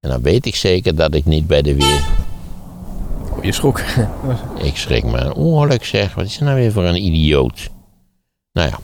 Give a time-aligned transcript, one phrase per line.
[0.00, 2.00] En dan weet ik zeker dat ik niet bij de weer...
[3.36, 3.80] Oh, je schrok.
[4.62, 6.14] Ik schrik me een ongeluk zeg.
[6.14, 7.68] Wat is er nou weer voor een idioot?
[8.52, 8.78] Nou ja,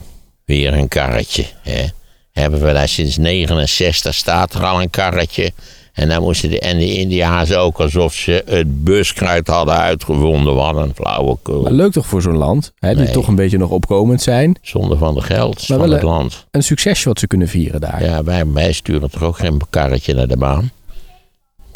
[0.45, 1.45] weer een karretje.
[1.61, 1.85] Hè?
[2.31, 5.51] Hebben we daar sinds 69 staat er al een karretje.
[5.93, 10.55] En dan moesten de, en de India's ook alsof ze het buskruid hadden uitgevonden.
[10.55, 11.61] Wat een flauwekul.
[11.61, 13.13] Maar leuk toch voor zo'n land, hè, die Nee.
[13.13, 14.55] toch een beetje nog opkomend zijn.
[14.61, 16.45] Zonder van de geld Maar van wel, het land.
[16.51, 18.03] Een succesje wat ze kunnen vieren daar.
[18.03, 20.71] Ja, wij, wij sturen toch ook geen karretje naar de baan?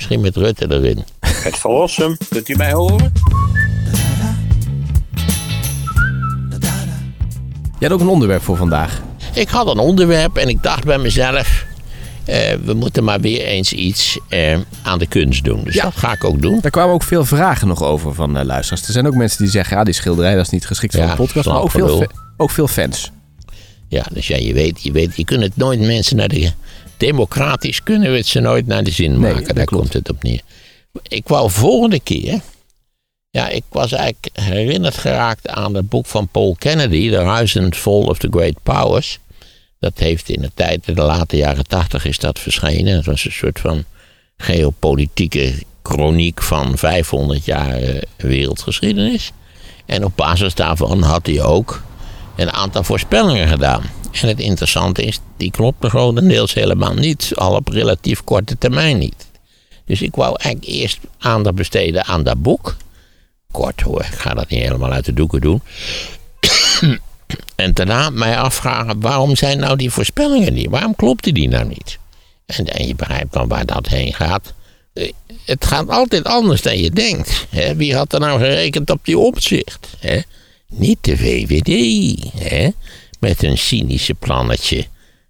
[0.01, 1.03] Misschien met Rutte erin.
[1.19, 3.13] Het verlossen, kunt u mij horen?
[7.79, 9.01] Je had ook een onderwerp voor vandaag.
[9.33, 11.65] Ik had een onderwerp en ik dacht bij mezelf...
[12.25, 15.63] eh, we moeten maar weer eens iets eh, aan de kunst doen.
[15.63, 15.83] Dus Ja.
[15.83, 16.59] dat ga ik ook doen.
[16.61, 18.87] Daar kwamen ook veel vragen nog over van eh, luisteraars.
[18.87, 21.09] Er zijn ook mensen die zeggen, ja, die schilderij dat is niet geschikt voor Ja,
[21.09, 21.47] een podcast.
[21.47, 22.05] Maar ook veel,
[22.37, 23.11] ook veel fans.
[23.87, 26.51] Ja, dus ja, je weet, je weet, je kunt het nooit mensen naar de...
[27.01, 29.43] Democratisch kunnen we het ze nooit naar de zin maken.
[29.43, 29.81] dat Daar klopt.
[29.81, 30.41] komt het op neer.
[31.07, 32.39] Ik wou volgende keer...
[33.29, 37.09] Ja, ik was eigenlijk herinnerd geraakt aan het boek van Paul Kennedy...
[37.09, 39.19] The Rise and Fall of the Great Powers.
[39.79, 42.95] Dat heeft in de tijd, in de late jaren tachtig is dat verschenen.
[42.95, 43.83] Het was een soort van
[44.37, 49.31] geopolitieke chroniek van 500 jaar eh, wereldgeschiedenis.
[49.85, 51.81] En op basis daarvan had hij ook
[52.35, 53.83] een aantal voorspellingen gedaan.
[54.21, 57.31] En het interessante is, die klopten grotendeels helemaal niet.
[57.35, 59.25] Al op relatief korte termijn niet.
[59.85, 62.75] Dus ik wou eigenlijk eerst aandacht besteden aan dat boek.
[63.51, 65.61] Kort hoor, ik ga dat niet helemaal uit de doeken doen.
[67.55, 70.69] en daarna mij afvragen, waarom zijn nou die voorspellingen niet?
[70.69, 71.97] Waarom klopte die nou niet?
[72.45, 74.53] En, en je begrijpt dan waar dat heen gaat.
[74.93, 75.11] Eh,
[75.45, 77.45] Het gaat altijd anders dan je denkt.
[77.49, 77.75] Hè?
[77.75, 79.87] Wie had er nou gerekend op die opzicht?
[79.99, 80.19] Hè?
[80.75, 81.69] Niet de VVD,
[82.39, 82.69] hè?
[83.19, 84.85] met een cynische plannetje.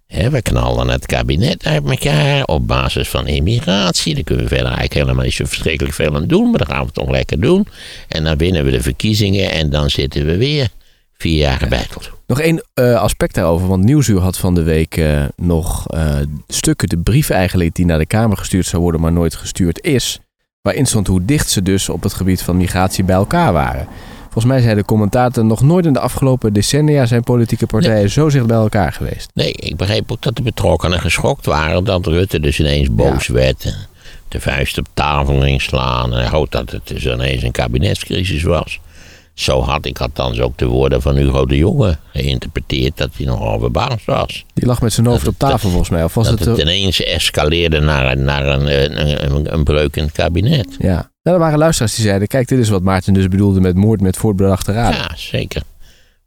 [0.06, 4.14] We knallen het kabinet uit elkaar op basis van immigratie.
[4.14, 6.86] Daar kunnen we verder eigenlijk helemaal niet zo verschrikkelijk veel aan doen, maar dat gaan
[6.86, 7.66] we toch lekker doen.
[8.08, 10.68] En dan winnen we de verkiezingen en dan zitten we weer
[11.12, 12.10] vier jaar gebeiteld.
[12.26, 16.16] Nog één eh, aspect daarover, want Nieuwsuur had van de week eh, nog eh,
[16.48, 20.18] stukken, de brief eigenlijk die naar de Kamer gestuurd zou worden, maar nooit gestuurd is.
[20.62, 23.88] Waarin stond hoe dicht ze dus op het gebied van migratie bij elkaar waren.
[24.32, 28.28] Volgens mij zei de commentator nog nooit in de afgelopen decennia zijn politieke partijen zo
[28.30, 29.30] dicht bij elkaar geweest.
[29.34, 33.64] Nee, ik begreep ook dat de betrokkenen geschokt waren dat Rutte dus ineens boos werd.
[33.64, 33.74] en
[34.28, 38.80] De vuist op tafel ging slaan en ook dat het dus ineens een kabinetscrisis was.
[39.34, 43.58] Zo had ik althans ook de woorden van Hugo de Jonge geïnterpreteerd dat hij nogal
[43.58, 44.44] verbaasd was.
[44.54, 46.04] Die lag met zijn hoofd op tafel volgens mij.
[46.04, 49.64] Of was dat het, het eh, ineens escaleerde naar, een- naar een, een, een, een
[49.64, 50.66] breuk in het kabinet.
[50.78, 51.10] ja.
[51.22, 54.00] Nou, er waren luisteraars die zeiden, kijk, dit is wat Maarten dus bedoelde met moord
[54.00, 54.98] met voortbedachte raden.
[54.98, 55.62] Ja, zeker.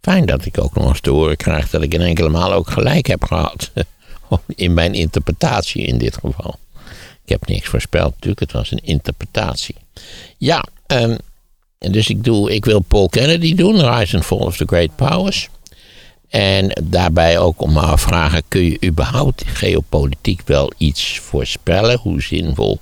[0.02, 2.70] Fijn dat ik ook nog eens te horen krijg dat ik in enkele maal ook
[2.70, 3.72] gelijk heb gehad.
[4.56, 6.60] In mijn interpretatie in dit geval.
[7.24, 9.76] Ik heb niks voorspeld natuurlijk, het was een interpretatie.
[10.38, 11.20] Ja, en
[11.78, 15.50] dus ik, doe, ik wil Paul Kennedy doen, Rise and Fall of the Great Powers.
[16.30, 22.00] En daarbij ook om me afvragen, kun je überhaupt geopolitiek wel iets voorspellen?
[22.00, 22.80] Hoe zinvol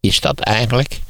[0.00, 1.00] is dat eigenlijk?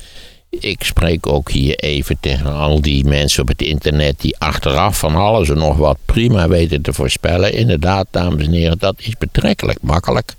[0.61, 5.15] Ik spreek ook hier even tegen al die mensen op het internet die achteraf van
[5.15, 7.53] alles en nog wat prima weten te voorspellen.
[7.53, 10.35] Inderdaad, dames en heren, dat is betrekkelijk makkelijk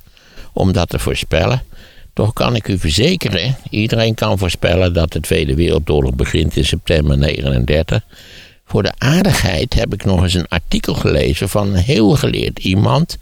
[0.52, 1.64] om dat te voorspellen.
[2.14, 7.18] Toch kan ik u verzekeren, iedereen kan voorspellen dat de Tweede Wereldoorlog begint in september
[7.18, 8.04] 39.
[8.66, 13.18] Voor de aardigheid heb ik nog eens een artikel gelezen van een heel geleerd iemand.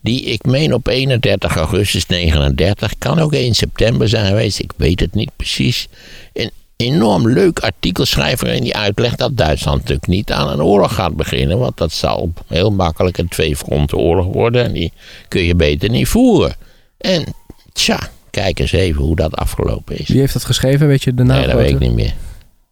[0.00, 5.00] Die ik meen op 31 augustus 39, kan ook 1 september zijn geweest, ik weet
[5.00, 5.88] het niet precies.
[6.32, 11.16] Een enorm leuk artikelschrijver en die uitlegt dat Duitsland natuurlijk niet aan een oorlog gaat
[11.16, 11.58] beginnen.
[11.58, 14.92] Want dat zal heel makkelijk een oorlog worden en die
[15.28, 16.54] kun je beter niet voeren.
[16.98, 17.34] En
[17.72, 17.98] tja,
[18.30, 20.08] kijk eens even hoe dat afgelopen is.
[20.08, 21.36] Wie heeft dat geschreven, weet je de naam?
[21.38, 22.14] Nee, dat weet ik niet meer.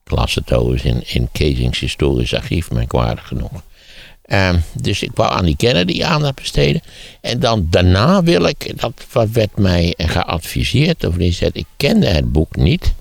[0.04, 3.62] Ik las het overigens in, in Keesings historisch archief, merkwaardig genoeg.
[4.24, 6.82] Ehm, dus ik wou aan die Kennedy aandacht besteden.
[7.20, 12.56] En dan daarna wil ik, dat werd mij geadviseerd, of zei, ik kende het boek
[12.56, 12.94] niet.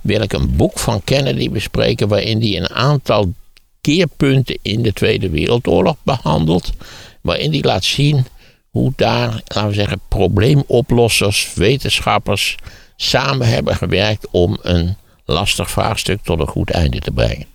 [0.00, 3.32] Wil ik een boek van Kennedy bespreken waarin hij een aantal
[3.80, 6.72] keerpunten in de Tweede Wereldoorlog behandelt.
[7.20, 8.26] Waarin hij laat zien
[8.70, 12.56] hoe daar, laten we zeggen, probleemoplossers, wetenschappers
[12.96, 17.46] samen hebben gewerkt om een lastig vraagstuk tot een goed einde te brengen.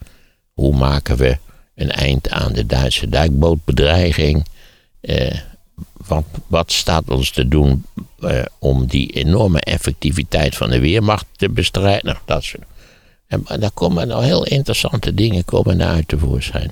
[0.54, 1.38] Hoe maken we
[1.76, 4.46] een eind aan de Duitse duikbootbedreiging?
[5.02, 5.38] Eh,
[6.08, 7.86] wat, wat staat ons te doen
[8.20, 12.06] eh, om die enorme effectiviteit van de Weermacht te bestrijden?
[12.06, 12.52] Nou, Dat.
[13.28, 16.72] En, daar komen nou heel interessante dingen komen daar uit tevoorschijn.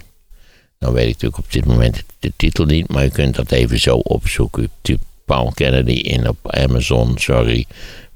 [0.79, 3.79] Nou weet ik natuurlijk op dit moment de titel niet, maar je kunt dat even
[3.79, 4.69] zo opzoeken.
[4.83, 7.65] U Paul Kennedy in op Amazon, sorry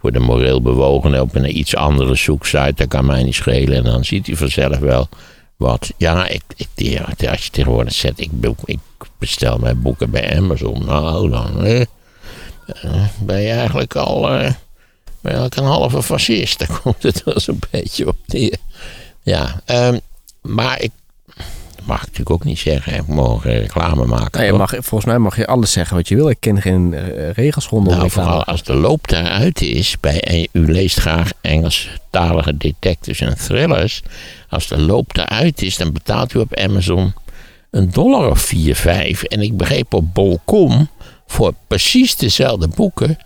[0.03, 2.73] voor de moreel bewogenen op een iets andere zoeksite.
[2.75, 3.77] Dat kan mij niet schelen.
[3.77, 5.09] En dan ziet hij vanzelf wel
[5.55, 5.91] wat.
[5.97, 8.31] Ja, ik, ik, als je tegenwoordig zet, ik,
[8.65, 8.79] ik
[9.17, 10.85] bestel mijn boeken bij Amazon.
[10.85, 11.85] Nou, dan eh,
[13.19, 14.39] ben je eigenlijk al eh,
[15.21, 16.59] ben je eigenlijk een halve fascist.
[16.59, 18.57] Daar komt het wel zo'n beetje op neer.
[19.21, 19.99] Ja, um,
[20.41, 20.91] maar ik
[21.85, 22.93] mag ik natuurlijk ook niet zeggen.
[22.93, 24.41] Ik mag reclame maken.
[24.41, 26.29] Nee, mag, volgens mij mag je alles zeggen wat je wil.
[26.29, 29.99] Ik ken geen uh, regels rondom nou, Vooral als de loop daaruit is.
[29.99, 34.01] Bij, u leest graag Engelstalige detectives en thrillers.
[34.49, 37.13] Als de loop daaruit is, dan betaalt u op Amazon
[37.71, 39.23] een dollar of 4, 5.
[39.23, 40.87] En ik begreep op Bol.com
[41.27, 43.17] voor precies dezelfde boeken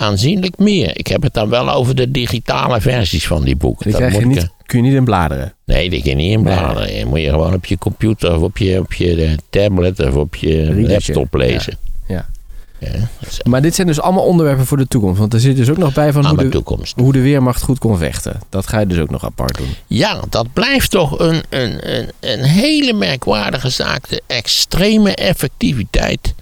[0.00, 0.98] aanzienlijk meer.
[0.98, 3.92] Ik heb het dan wel over de digitale versies van die boeken.
[3.92, 5.54] Die je niet, kun je niet in bladeren?
[5.64, 6.92] Nee, die kun je niet in bladeren.
[6.92, 7.06] Nee.
[7.06, 10.84] moet je gewoon op je computer of op je, op je tablet of op je
[10.88, 11.76] laptop lezen.
[12.08, 12.26] Ja.
[12.78, 12.88] ja.
[13.44, 15.18] maar dit zijn dus allemaal onderwerpen voor de toekomst.
[15.18, 16.98] Want er zit dus ook nog bij van hoe de, toekomst.
[16.98, 18.40] hoe de Weermacht goed kon vechten.
[18.48, 19.74] Dat ga je dus ook nog apart doen.
[19.86, 24.08] Ja, dat blijft toch een, een, een, een hele merkwaardige zaak.
[24.08, 26.34] De extreme effectiviteit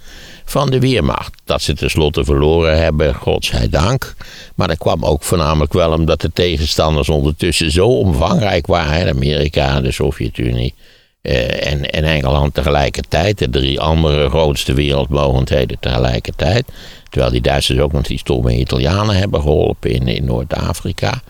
[0.49, 1.41] van de Weermacht.
[1.43, 4.15] Dat ze tenslotte verloren hebben, godzijdank.
[4.55, 9.15] Maar dat kwam ook voornamelijk wel omdat de tegenstanders ondertussen zo omvangrijk waren.
[9.15, 10.73] Amerika, de Sovjet-Unie
[11.21, 13.37] eh, en, en Engeland tegelijkertijd.
[13.37, 16.65] De drie andere grootste wereldmogendheden tegelijkertijd.
[17.09, 21.21] Terwijl die Duitsers ook nog die stomme Italianen hebben geholpen in, in Noord-Afrika.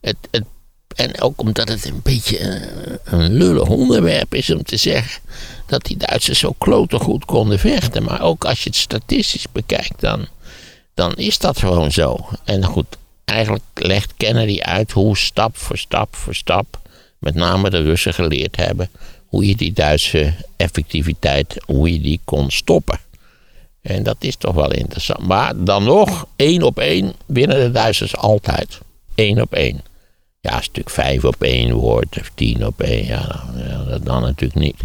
[0.00, 0.44] Het, het
[0.98, 5.20] en ook omdat het een beetje een, een lullig onderwerp is om te zeggen
[5.66, 8.02] dat die Duitsers zo klote goed konden vechten.
[8.02, 10.26] Maar ook als je het statistisch bekijkt, dan,
[10.94, 12.28] dan is dat gewoon zo.
[12.44, 12.86] En goed,
[13.24, 16.80] eigenlijk legt Kennedy uit hoe stap voor stap voor stap,
[17.18, 18.90] met name de Russen geleerd hebben,
[19.26, 22.98] hoe je die Duitse effectiviteit, hoe je die kon stoppen.
[23.82, 25.26] En dat is toch wel interessant.
[25.26, 28.78] Maar dan nog, één op één winnen de Duitsers altijd.
[29.14, 29.87] Eén op één.
[30.48, 33.44] Ja, stuk vijf op één woord of tien op één, ja,
[33.88, 34.80] dan, dan natuurlijk niet.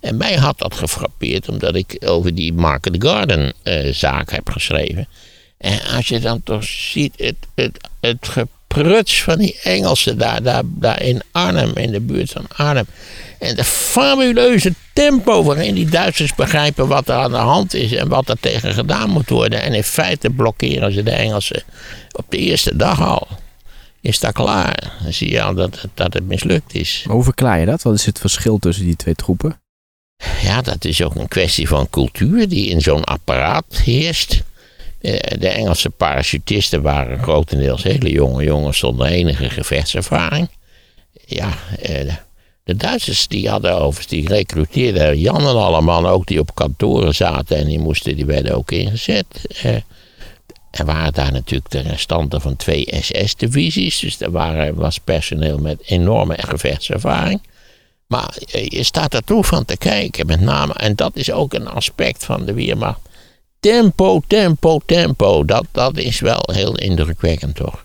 [0.00, 5.08] En mij had dat gefrappeerd omdat ik over die Market Garden uh, zaak heb geschreven.
[5.58, 10.62] En als je dan toch ziet het, het, het gepruts van die Engelsen daar, daar,
[10.64, 12.86] daar in Arnhem, in de buurt van Arnhem.
[13.38, 18.08] En de fabuleuze tempo waarin die Duitsers begrijpen wat er aan de hand is en
[18.08, 19.62] wat er tegen gedaan moet worden.
[19.62, 21.62] En in feite blokkeren ze de Engelsen
[22.12, 23.28] op de eerste dag al
[24.02, 24.92] is dat klaar.
[25.02, 27.02] Dan zie je al dat, dat het mislukt is.
[27.06, 27.82] Maar hoe verklaar je dat?
[27.82, 29.60] Wat is het verschil tussen die twee troepen?
[30.42, 34.42] Ja, dat is ook een kwestie van cultuur die in zo'n apparaat heerst.
[35.00, 40.48] Eh, de Engelse parachutisten waren grotendeels hele jonge jongens zonder enige gevechtservaring.
[41.26, 42.12] Ja, eh,
[42.64, 47.56] de Duitsers die hadden overigens, die recruteerden Jan en allemaal ook die op kantoren zaten
[47.56, 49.26] en die moesten, die werden ook ingezet.
[50.72, 53.98] Eh, er waren daar natuurlijk de restanten van twee SS-divisies.
[53.98, 57.40] Dus er waren, was personeel met enorme gevechtservaring.
[58.06, 58.36] Maar
[58.68, 60.72] je staat er toe van te kijken, met name.
[60.72, 63.00] En dat is ook een aspect van de Weermacht.
[63.60, 65.44] Tempo, tempo, tempo.
[65.44, 67.84] Dat, dat is wel heel indrukwekkend, toch?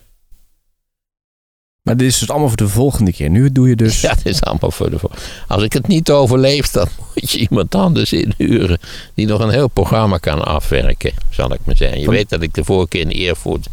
[1.88, 3.30] Maar dit is dus allemaal voor de volgende keer.
[3.30, 4.02] Nu doe je dus.
[4.08, 5.24] Ja, dit is allemaal voor de volgende.
[5.48, 8.80] Als ik het niet overleef, dan moet je iemand anders inhuren.
[9.14, 12.00] die nog een heel programma kan afwerken, zal ik maar zeggen.
[12.00, 13.68] Je weet dat ik de vorige keer in Eervoet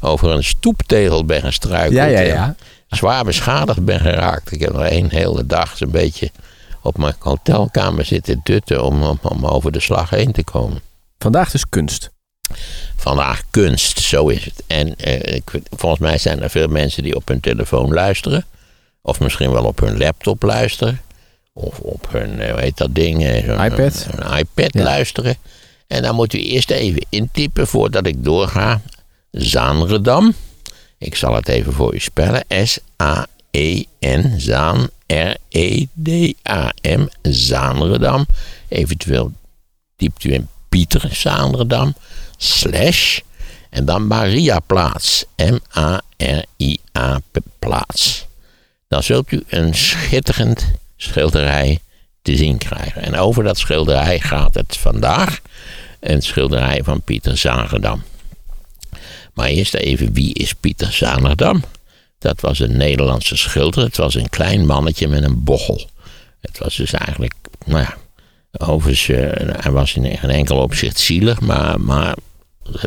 [0.00, 1.94] over een stoeptegel ben gestruikeld.
[1.94, 2.54] Ja, ja, ja.
[2.88, 4.52] Zwaar beschadigd ben geraakt.
[4.52, 6.30] Ik heb nog één hele dag zo'n beetje
[6.82, 8.84] op mijn hotelkamer zitten dutten.
[8.84, 10.80] Om, om, om over de slag heen te komen.
[11.18, 12.10] Vandaag dus kunst
[13.00, 14.62] vandaag kunst, zo is het.
[14.66, 18.44] En eh, ik, volgens mij zijn er veel mensen die op hun telefoon luisteren.
[19.02, 21.00] Of misschien wel op hun laptop luisteren.
[21.52, 23.22] Of op hun, uh, hoe heet dat ding?
[23.22, 24.06] Uh, iPad.
[24.10, 25.36] Een, iPad luisteren.
[25.86, 28.80] En dan moet u eerst even intypen voordat ik doorga.
[29.30, 30.34] Zaanredam.
[30.98, 32.44] Ik zal het even voor u spellen.
[32.64, 34.34] S-A-E-N.
[34.36, 34.88] Zaan.
[35.06, 36.28] R-E-D-A-M.
[37.22, 38.26] Zaanredam.
[38.68, 39.32] Eventueel
[39.96, 41.94] typt u in Pieter Zaanredam
[42.42, 43.18] slash
[43.70, 45.24] en dan Mariaplaats.
[45.36, 47.20] M-A-R-I-A
[47.58, 48.26] plaats.
[48.88, 50.66] Dan zult u een schitterend
[50.96, 51.78] schilderij
[52.22, 53.02] te zien krijgen.
[53.02, 55.40] En over dat schilderij gaat het vandaag.
[56.00, 58.02] Een schilderij van Pieter Zagerdam.
[59.34, 61.64] Maar eerst even, wie is Pieter Zagerdam?
[62.18, 63.84] Dat was een Nederlandse schilder.
[63.84, 65.88] Het was een klein mannetje met een bochel.
[66.40, 67.96] Het was dus eigenlijk, nou ja,
[68.66, 69.30] overigens, uh,
[69.60, 72.14] hij was in geen enkel opzicht zielig, maar, maar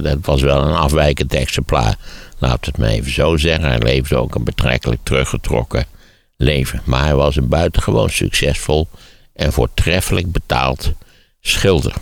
[0.01, 1.95] dat was wel een afwijkend exemplaar.
[2.37, 3.69] Laat het me even zo zeggen.
[3.69, 5.85] Hij leefde ook een betrekkelijk teruggetrokken
[6.37, 6.81] leven.
[6.83, 8.87] Maar hij was een buitengewoon succesvol
[9.33, 10.91] en voortreffelijk betaald
[11.41, 11.93] schilder.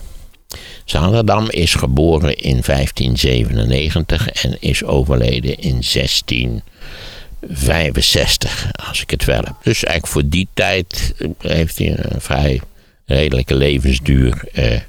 [0.86, 9.56] Zaanderdam is geboren in 1597 en is overleden in 1665, als ik het wel heb.
[9.64, 12.62] Dus eigenlijk voor die tijd heeft hij een vrij
[13.06, 14.80] redelijke levensduur eh,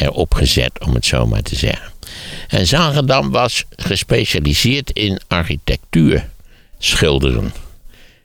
[0.00, 1.92] erop gezet, om het zo maar te zeggen.
[2.48, 6.28] En Zaandam was gespecialiseerd in architectuur
[6.78, 7.52] schilderen.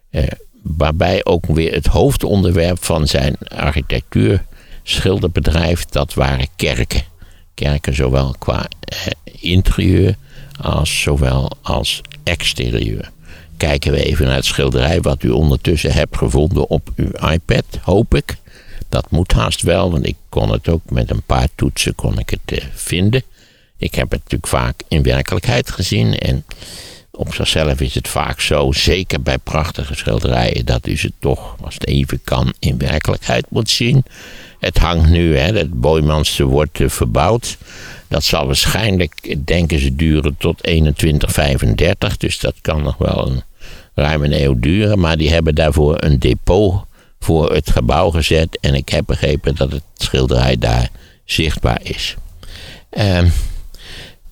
[0.09, 0.23] Eh,
[0.61, 4.43] waarbij ook weer het hoofdonderwerp van zijn architectuur
[4.83, 7.03] schilderbedrijf, dat waren kerken.
[7.53, 8.97] Kerken zowel qua eh,
[9.39, 10.15] interieur
[10.61, 13.11] als zowel als exterieur.
[13.57, 18.15] Kijken we even naar het schilderij wat u ondertussen hebt gevonden op uw iPad, hoop
[18.15, 18.35] ik.
[18.93, 22.29] Dat moet haast wel, want ik kon het ook met een paar toetsen kon ik
[22.29, 23.23] het eh, vinden.
[23.77, 26.45] Ik heb het natuurlijk vaak in werkelijkheid gezien en
[27.11, 31.73] op zichzelf is het vaak zo, zeker bij prachtige schilderijen, dat u ze toch, als
[31.73, 34.05] het even kan, in werkelijkheid moet zien.
[34.59, 37.57] Het hangt nu, hè, het Boymanse wordt uh, verbouwd.
[38.07, 42.17] Dat zal waarschijnlijk, denken ze, duren tot 2135.
[42.17, 43.43] Dus dat kan nog wel een,
[43.93, 44.99] ruim een eeuw duren.
[44.99, 46.83] Maar die hebben daarvoor een depot
[47.23, 48.57] voor het gebouw gezet.
[48.61, 50.89] En ik heb begrepen dat het schilderij daar
[51.25, 52.15] zichtbaar is.
[52.91, 53.21] Uh,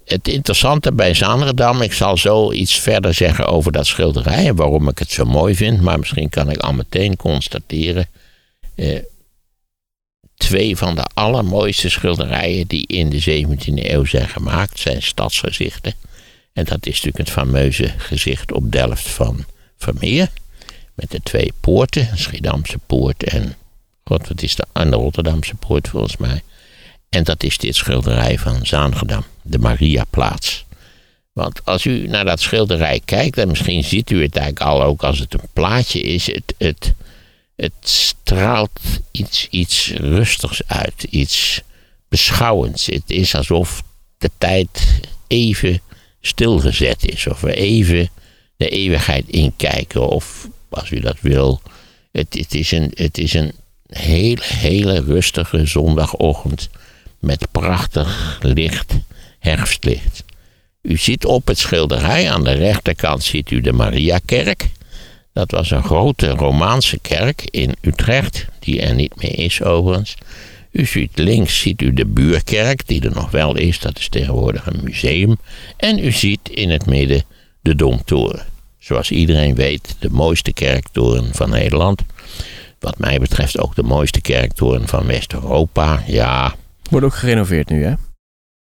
[0.06, 4.88] het interessante bij Zaanderdam, ik zal zo iets verder zeggen over dat schilderij en waarom
[4.88, 8.08] ik het zo mooi vind, maar misschien kan ik al meteen constateren.
[8.76, 9.00] Eh,
[10.36, 15.94] twee van de allermooiste schilderijen die in de 17e eeuw zijn gemaakt zijn stadsgezichten.
[16.54, 19.46] En dat is natuurlijk het fameuze gezicht op Delft van
[19.78, 20.30] Vermeer.
[20.94, 23.56] Met de twee poorten, Schiedamse poort en,
[24.04, 26.44] god wat is de, en de Rotterdamse poort volgens mij.
[27.10, 30.66] En dat is dit schilderij van Zaangedam, de Mariaplaats.
[31.34, 35.04] Want als u naar dat schilderij kijkt, en misschien ziet u het eigenlijk al ook
[35.04, 36.94] als het een plaatje is, het, het,
[37.56, 38.80] het straalt
[39.12, 41.62] iets, iets rustigs uit, iets
[42.10, 42.86] beschouwends.
[42.86, 43.84] Het is alsof
[44.18, 45.82] de tijd even
[46.22, 48.10] stilgezet is, of we even
[48.58, 51.62] de eeuwigheid inkijken, of als u dat wil.
[52.12, 53.52] Het, het, is, een, het is een
[53.88, 56.70] hele, hele rustige zondagochtend
[57.20, 58.94] met prachtig licht
[59.40, 60.24] herfstlicht.
[60.82, 64.70] U ziet op het schilderij aan de rechterkant ziet u de Mariakerk.
[65.34, 70.16] Dat was een grote Romaanse kerk in Utrecht, die er niet meer is overigens.
[70.72, 74.66] U ziet links ziet u de buurkerk, die er nog wel is, dat is tegenwoordig
[74.66, 75.38] een museum.
[75.78, 77.24] En u ziet in het midden
[77.62, 78.46] de Domtoren.
[78.82, 82.02] Zoals iedereen weet, de mooiste kerktoren van Nederland.
[82.80, 86.04] Wat mij betreft ook de mooiste kerktoren van West-Europa.
[86.08, 86.56] Ja,
[86.90, 87.94] Wordt ook gerenoveerd nu, hè?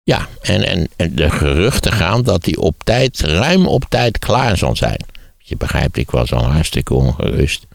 [0.03, 4.57] Ja, en, en, en de geruchten gaan dat die op tijd, ruim op tijd klaar
[4.57, 5.05] zal zijn.
[5.37, 7.65] Je begrijpt, ik was al hartstikke ongerust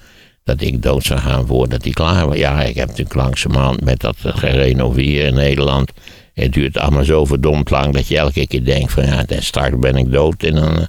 [0.44, 2.36] dat ik dood zou gaan voordat die klaar was.
[2.36, 5.90] Ja, ik heb natuurlijk langzamerhand met dat gerenoveren in Nederland.
[6.34, 9.96] Het duurt allemaal zo verdomd lang dat je elke keer denkt van ja, straks ben
[9.96, 10.86] ik dood in een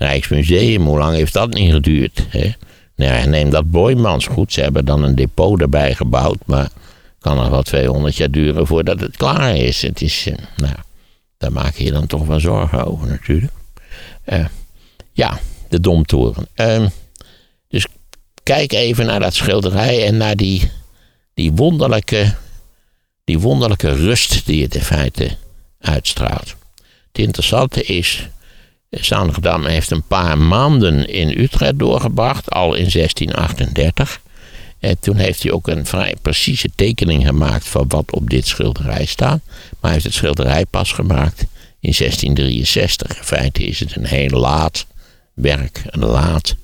[0.00, 0.86] Rijksmuseum.
[0.86, 2.26] Hoe lang heeft dat niet geduurd?
[2.28, 2.50] Hè?
[2.96, 4.52] Nou neem dat Boymans goed.
[4.52, 6.68] Ze hebben dan een depot erbij gebouwd, maar
[7.18, 9.82] kan nog wel 200 jaar duren voordat het klaar is.
[9.82, 10.74] Het is, eh, nou,
[11.36, 13.52] daar maak je dan toch wel zorgen over natuurlijk.
[14.26, 14.46] Uh,
[15.12, 16.46] ja, de Domtoren.
[16.56, 16.86] Uh,
[17.68, 17.86] dus
[18.42, 20.70] kijk even naar dat schilderij en naar die,
[21.34, 22.34] die, wonderlijke,
[23.24, 25.36] die wonderlijke rust die het in feite
[25.80, 26.54] uitstraalt.
[27.12, 28.28] Het interessante is,
[28.90, 34.20] Zanderdam heeft een paar maanden in Utrecht doorgebracht, al in 1638.
[34.78, 39.04] En toen heeft hij ook een vrij precieze tekening gemaakt van wat op dit schilderij
[39.04, 39.40] staat.
[39.46, 41.40] Maar hij heeft het schilderij pas gemaakt
[41.80, 43.16] in 1663.
[43.16, 44.86] In feite is het een heel laat
[45.34, 46.54] werk, een laat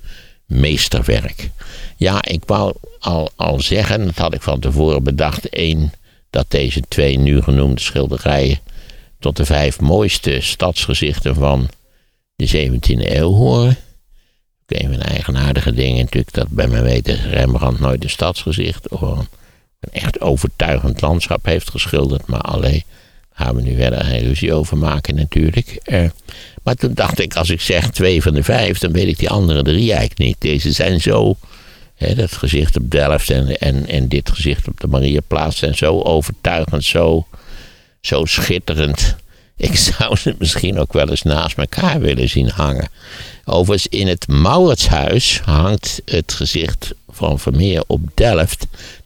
[0.45, 1.49] meesterwerk.
[1.97, 5.93] Ja, ik wou al, al zeggen, dat had ik van tevoren bedacht, één,
[6.29, 8.59] dat deze twee nu genoemde schilderijen
[9.19, 11.69] tot de vijf mooiste stadsgezichten van
[12.37, 13.77] de 17e eeuw horen.
[14.61, 19.01] Ook een van eigenaardige dingen natuurlijk, dat bij mijn weten Rembrandt nooit een stadsgezicht of
[19.01, 19.27] een,
[19.91, 22.27] echt overtuigend landschap heeft geschilderd.
[22.27, 22.83] Maar alleen
[23.33, 25.67] gaan we nu verder geen ruzie over maken natuurlijk.
[25.83, 26.09] Eh,
[26.63, 29.29] maar toen dacht ik, als ik zeg twee van de vijf, dan weet ik die
[29.29, 30.35] andere drie eigenlijk niet.
[30.39, 31.37] Deze zijn zo,
[31.95, 36.01] hè, dat gezicht op Delft en, en, en dit gezicht op de Mariaplaats zijn zo
[36.01, 37.27] overtuigend, zo,
[38.01, 39.15] zo schitterend.
[39.57, 42.89] Ik zou ze misschien ook wel eens naast elkaar willen zien hangen.
[43.45, 48.65] Overigens, in het Mauritshuis hangt het gezicht van Vermeer op Delft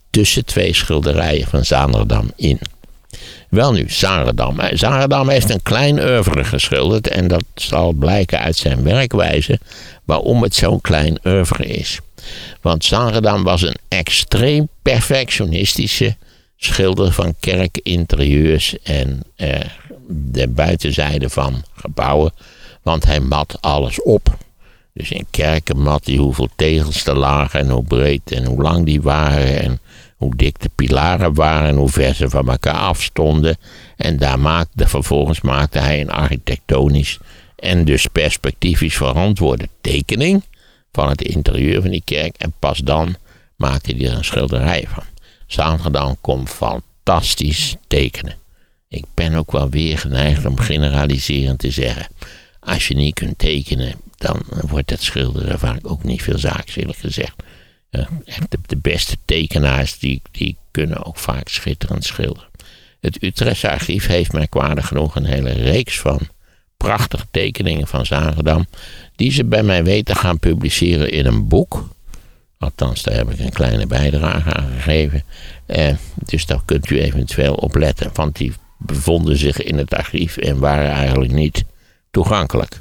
[0.10, 2.60] tussen twee schilderijen van Zaanderdam in.
[3.50, 4.60] Wel nu, Zaanderdam.
[4.72, 9.60] Zaanderdam heeft een klein oeuvre geschilderd en dat zal blijken uit zijn werkwijze
[10.04, 12.00] waarom het zo'n klein oeuvre is.
[12.62, 16.16] Want Zaanderdam was een extreem perfectionistische
[16.58, 19.60] schilder van kerkinterieurs en eh,
[20.14, 22.32] de buitenzijde van gebouwen.
[22.82, 24.38] Want hij mat alles op.
[24.94, 28.86] Dus in kerken mat hij hoeveel tegels er lagen en hoe breed en hoe lang
[28.86, 29.62] die waren.
[29.62, 29.80] En
[30.22, 33.58] hoe dik de pilaren waren en hoe ver ze van elkaar afstonden.
[33.98, 37.20] En daar maakte, vervolgens maakte hij een architectonisch
[37.56, 40.44] en dus perspectiefs verantwoorde tekening
[40.92, 42.36] van het interieur van die kerk.
[42.38, 43.16] En pas dan
[43.56, 45.04] maakte hij er een schilderij van.
[45.48, 48.41] Zaanderdam kon fantastisch tekenen.
[48.92, 52.08] Ik ben ook wel weer geneigd om generaliserend te zeggen.
[52.60, 56.98] Als je niet kunt tekenen, dan wordt het schilderen vaak ook niet veel zaaks, eerlijk
[56.98, 57.44] gezegd.
[58.68, 62.50] de, beste tekenaars die, die kunnen ook vaak schitterend schilderen.
[63.00, 66.20] Het Utrechtse archief heeft merkwaardig genoeg een hele reeks van
[66.78, 68.68] prachtige tekeningen van Zagendam.
[69.16, 71.90] Die ze bij mij weten gaan publiceren in een boek.
[72.58, 75.24] Althans, daar heb ik een kleine bijdrage aan gegeven.
[75.66, 78.10] Eh, dus daar kunt u eventueel op letten.
[78.14, 78.54] Want die
[78.86, 81.64] bevonden zich in het archief en waren eigenlijk niet
[82.12, 82.80] toegankelijk.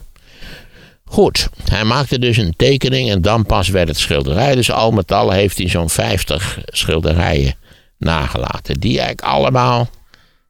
[1.05, 4.55] Goed, hij maakte dus een tekening en dan pas werd het schilderij.
[4.55, 7.55] Dus al met al heeft hij zo'n 50 schilderijen
[7.99, 8.81] nagelaten.
[8.81, 9.91] Die eigenlijk allemaal,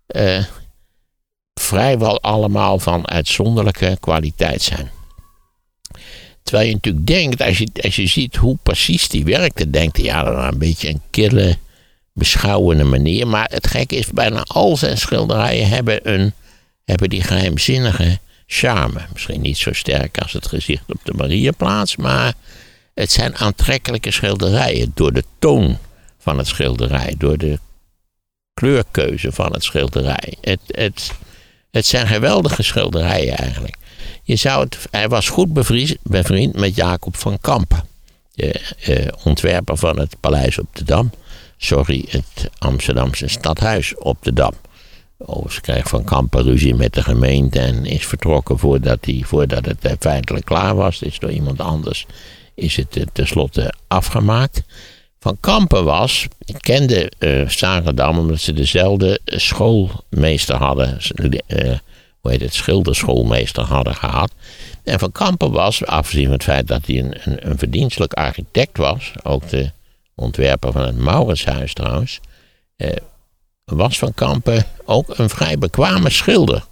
[0.07, 0.45] eh,
[1.55, 4.91] vrijwel allemaal van uitzonderlijke kwaliteit zijn.
[6.43, 10.03] Terwijl je natuurlijk denkt, als je, als je ziet hoe precies die werkte, denkt je,
[10.03, 11.57] ja, dat een beetje een kille,
[12.13, 13.29] beschouwende manier.
[13.29, 16.33] Maar het gekke is, bijna al zijn schilderijen hebben, een,
[16.85, 19.01] hebben die geheimzinnige charme.
[19.13, 22.35] Misschien niet zo sterk als het gezicht op de Mariaplaats, maar
[22.95, 25.79] het zijn aantrekkelijke schilderijen door de toon
[26.19, 27.59] van het schilderij, door de
[28.55, 30.35] kleurkeuze van het schilderij.
[30.41, 31.13] Het, het,
[31.71, 33.77] het zijn geweldige schilderijen eigenlijk.
[34.23, 35.53] Je zou het, hij was goed
[36.03, 37.85] bevriend met Jacob van Kampen,
[38.35, 41.11] de eh, ontwerper van het Paleis op de Dam.
[41.63, 44.53] Sorry, het Amsterdamse stadhuis op de Dam.
[45.19, 49.97] Overigens kreeg Van Kampen ruzie met de gemeente en is vertrokken voordat, hij, voordat het
[49.99, 51.03] feitelijk klaar was.
[51.03, 52.07] Is door iemand anders
[52.55, 54.63] is het uh, tenslotte afgemaakt.
[55.19, 60.99] Van Kampen was, ik kende uh, omdat ze dezelfde schoolmeester hadden.
[61.47, 61.79] Uh,
[62.21, 64.33] hoe heet het, schilderschoolmeester hadden gehad.
[64.85, 69.13] En Van Kampen was, afgezien van het feit dat hij een, een verdienstelijk architect was,
[69.23, 69.71] ook de
[70.21, 72.21] ontwerper van het Mauritshuis trouwens,
[72.77, 72.97] eh,
[73.65, 76.65] was Van Kampen ook een vrij bekwame schilder.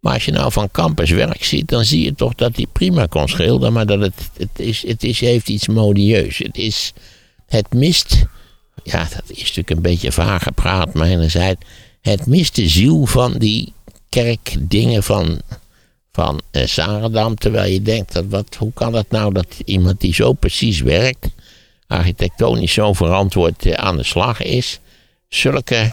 [0.00, 3.06] Maar als je nou Van Kampens werk ziet, dan zie je toch dat hij prima
[3.06, 6.38] kon schilderen, maar dat het, het, is, het is, heeft iets modieus.
[6.38, 6.92] Het, is,
[7.46, 8.24] het mist,
[8.82, 11.60] ja, dat is natuurlijk een beetje vaag gepraat mijnerzijds,
[12.00, 13.72] het mist de ziel van die
[14.08, 15.40] kerkdingen van,
[16.12, 17.34] van uh, Sarendam.
[17.34, 21.28] Terwijl je denkt, dat wat, hoe kan het nou dat iemand die zo precies werkt,
[21.92, 24.80] architectonisch zo verantwoord uh, aan de slag is,
[25.28, 25.92] zulke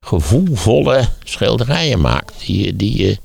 [0.00, 2.46] gevoelvolle schilderijen maakt.
[2.46, 3.18] Die, die, die,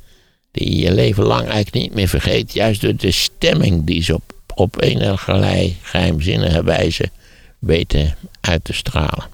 [0.51, 2.53] die je leven lang eigenlijk niet meer vergeet.
[2.53, 7.09] Juist door de stemming die ze op, op enige geheimzinnige wijze
[7.59, 9.25] weten uit te stralen.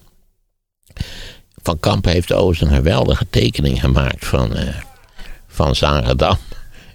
[1.63, 4.75] Van Kamp heeft overigens een geweldige tekening gemaakt van, uh,
[5.47, 6.37] van Zaredam.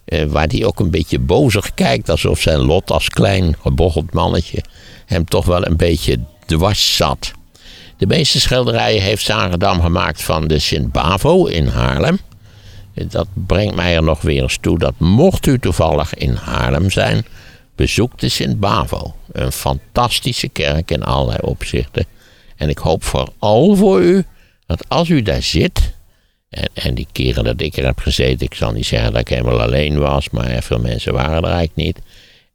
[0.04, 4.62] Uh, waar hij ook een beetje bozig kijkt, alsof zijn lot als klein gebocheld mannetje
[5.10, 7.32] hem toch wel een beetje dwars zat.
[7.96, 12.18] De meeste schilderijen heeft Zaredam gemaakt van de Sint-Bavo in Haarlem.
[12.94, 17.26] Dat brengt mij er nog weer eens toe dat mocht u toevallig in Haarlem zijn,
[17.74, 19.14] bezoek de Sint-Bavo.
[19.32, 22.06] Een fantastische kerk in allerlei opzichten.
[22.56, 24.24] En ik hoop vooral voor u
[24.66, 25.92] dat als u daar zit,
[26.48, 29.28] en, en die keren dat ik er heb gezeten, ik zal niet zeggen dat ik
[29.28, 31.98] helemaal alleen was, maar veel mensen waren er eigenlijk niet.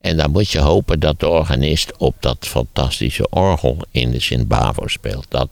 [0.05, 4.87] En dan moet je hopen dat de organist op dat fantastische orgel in de Sint-Bavo
[4.87, 5.25] speelt.
[5.29, 5.49] Dat,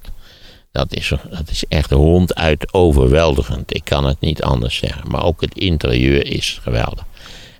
[0.72, 3.76] dat, is, dat is echt ronduit overweldigend.
[3.76, 5.10] Ik kan het niet anders zeggen.
[5.10, 7.04] Maar ook het interieur is geweldig.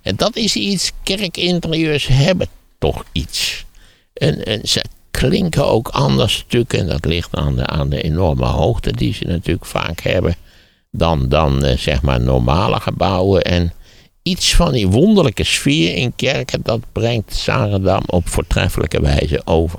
[0.02, 3.64] En dat is iets, kerkinterieurs hebben toch iets.
[4.12, 6.78] En, en ze klinken ook anders stukken.
[6.78, 10.36] En dat ligt aan de, aan de enorme hoogte die ze natuurlijk vaak hebben.
[10.90, 13.42] Dan, dan eh, zeg maar normale gebouwen.
[13.42, 13.72] En
[14.24, 19.78] iets van die wonderlijke sfeer in kerken, dat brengt Zaredam op voortreffelijke wijze over.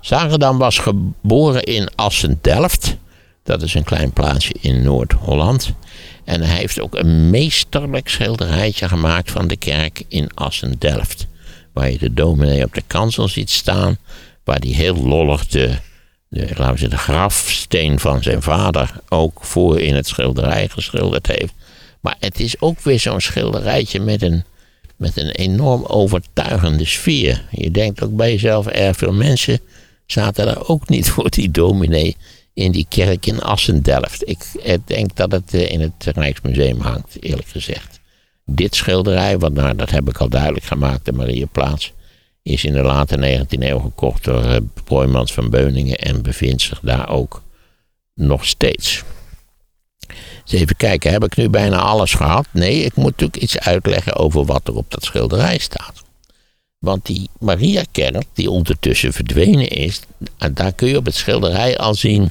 [0.00, 2.96] Zaredam was geboren in Assen-Delft.
[3.42, 5.72] Dat is een klein plaatsje in Noord-Holland.
[6.24, 11.26] En hij heeft ook een meesterlijk schilderijtje gemaakt van de kerk in Assen-Delft.
[11.72, 13.98] Waar je de dominee op de kansel ziet staan.
[14.44, 15.76] Waar hij heel lollig de,
[16.28, 21.52] laten we zeggen, de grafsteen van zijn vader ook voor in het schilderij geschilderd heeft.
[22.00, 24.44] Maar het is ook weer zo'n schilderijtje met een,
[24.96, 27.44] met een enorm overtuigende sfeer.
[27.50, 29.60] Je denkt ook bij jezelf, erg veel mensen
[30.06, 32.16] zaten daar ook niet voor die dominee
[32.54, 34.28] in die kerk in Assen-Delft.
[34.28, 38.00] Ik eh, denk dat het eh, in het Rijksmuseum hangt, eerlijk gezegd.
[38.44, 41.92] Dit schilderij, want nou, dat heb ik al duidelijk gemaakt, de Mariaplaats,
[42.42, 46.80] is in de late 19e eeuw gekocht door uh, Broijmans van Beuningen en bevindt zich
[46.80, 47.42] daar ook
[48.14, 49.02] nog steeds.
[50.52, 52.46] Even kijken, heb ik nu bijna alles gehad?
[52.50, 56.02] Nee, ik moet natuurlijk iets uitleggen over wat er op dat schilderij staat.
[56.78, 60.00] Want die Mariakerk, die ondertussen verdwenen is,
[60.52, 62.30] daar kun je op het schilderij al zien,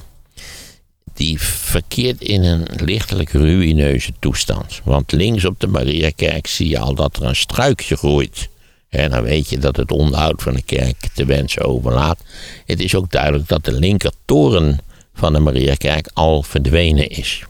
[1.14, 4.80] die verkeert in een lichtelijk ruïneuze toestand.
[4.84, 8.48] Want links op de Mariakerk zie je al dat er een struikje groeit.
[8.88, 12.18] En dan weet je dat het onderhoud van de kerk te wensen overlaat.
[12.66, 14.78] Het is ook duidelijk dat de linkertoren
[15.14, 17.44] van de Mariakerk al verdwenen is.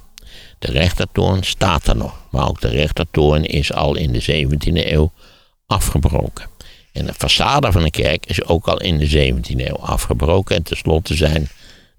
[0.61, 5.12] De rechtertoren staat er nog, maar ook de rechtertoren is al in de 17e eeuw
[5.66, 6.46] afgebroken.
[6.92, 10.57] En de façade van de kerk is ook al in de 17e eeuw afgebroken.
[10.57, 11.49] En tenslotte zijn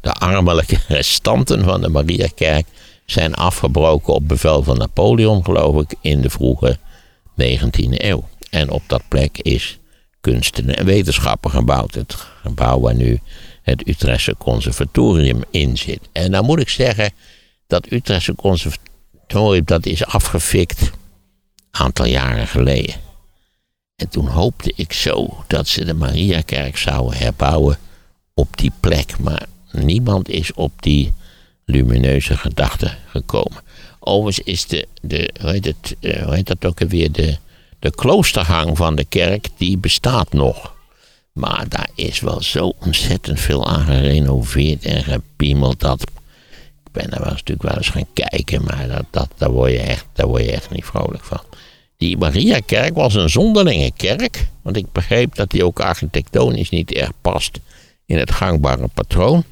[0.02, 2.65] de armelijke restanten van de Mariakerk
[3.06, 6.78] zijn afgebroken op bevel van Napoleon, geloof ik, in de vroege
[7.41, 8.28] 19e eeuw.
[8.50, 9.80] En op dat plek is
[10.19, 11.93] kunsten en wetenschappen gebouwd.
[11.93, 13.19] Het gebouw waar nu
[13.62, 16.00] het Utrechtse Conservatorium in zit.
[16.12, 17.12] En dan moet ik zeggen,
[17.71, 20.89] dat Utrechtse Conservatorium dat is afgefikt een
[21.71, 22.95] aantal jaren geleden.
[23.95, 27.77] En toen hoopte ik zo dat ze de Mariakerk zouden herbouwen
[28.34, 29.19] op die plek.
[29.19, 31.13] Maar niemand is op die
[31.65, 33.63] lumineuze gedachte gekomen.
[33.99, 37.38] Overigens is de, de hoe, heet het, eh, hoe heet dat ook alweer, de,
[37.79, 40.75] de kloosterhang van de kerk, die bestaat nog.
[41.31, 45.79] Maar daar is wel zo ontzettend veel aan gerenoveerd en gepiemeld.
[45.79, 46.12] Dat,
[46.91, 49.80] ben daar wel eens, natuurlijk wel eens gaan kijken, maar dat, dat, daar, word je
[49.80, 51.41] echt, daar word je echt niet vrolijk van.
[52.01, 54.47] Die Mariakerk was een zonderlinge kerk.
[54.62, 57.60] Want ik begreep dat die ook architectonisch niet erg past
[58.06, 59.43] in het gangbare patroon.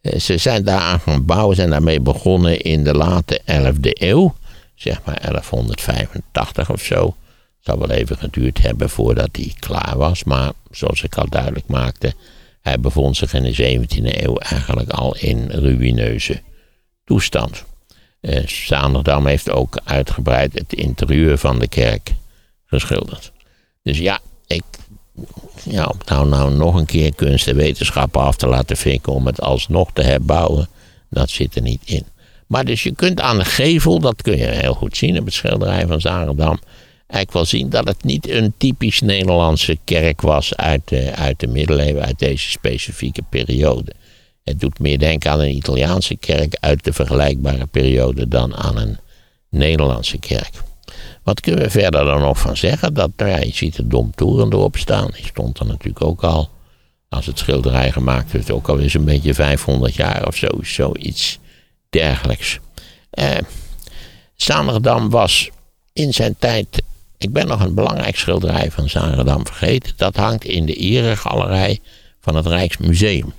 [0.00, 4.34] Eh, ze zijn daaraan gaan bouwen, zijn daarmee begonnen in de late 11e eeuw.
[4.74, 7.04] Zeg maar 1185 of zo.
[7.04, 7.14] Het
[7.60, 10.24] zal wel even geduurd hebben voordat hij klaar was.
[10.24, 12.14] Maar zoals ik al duidelijk maakte,
[12.60, 16.42] hij bevond zich in de 17e eeuw eigenlijk al in ruïneuze
[17.08, 17.64] toestand.
[18.20, 22.12] Uh, heeft ook uitgebreid het interieur van de kerk
[22.66, 23.32] geschilderd.
[23.82, 24.62] Dus ja, ik,
[25.62, 29.26] ja, om nou, nou nog een keer kunst en wetenschappen af te laten vinken om
[29.26, 30.68] het alsnog te herbouwen,
[31.10, 32.04] dat zit er niet in.
[32.46, 35.34] Maar dus je kunt aan de gevel, dat kun je heel goed zien op het
[35.34, 36.58] schilderij van Zarendam,
[37.06, 42.04] eigenlijk wel zien dat het niet een typisch Nederlandse kerk was uit uit de middeleeuwen,
[42.04, 43.92] uit deze specifieke periode.
[44.48, 48.98] Het doet meer denken aan een Italiaanse kerk uit de vergelijkbare periode dan aan een
[49.50, 50.50] Nederlandse kerk.
[51.22, 52.94] Wat kunnen we verder dan nog van zeggen?
[52.94, 55.10] Dat, nou ja, je ziet de Domtoren erop staan.
[55.14, 56.48] Die stond er natuurlijk ook al.
[57.08, 61.38] Als het schilderij gemaakt werd, ook al eens een beetje 500 jaar of zo, zoiets
[61.90, 62.58] dergelijks.
[63.10, 63.38] Eh,
[65.08, 65.50] was
[65.92, 66.82] in zijn tijd.
[67.18, 69.92] Ik ben nog een belangrijk schilderij van Zanerdam vergeten.
[69.96, 71.80] Dat hangt in de eregalerij
[72.20, 73.32] van het Rijksmuseum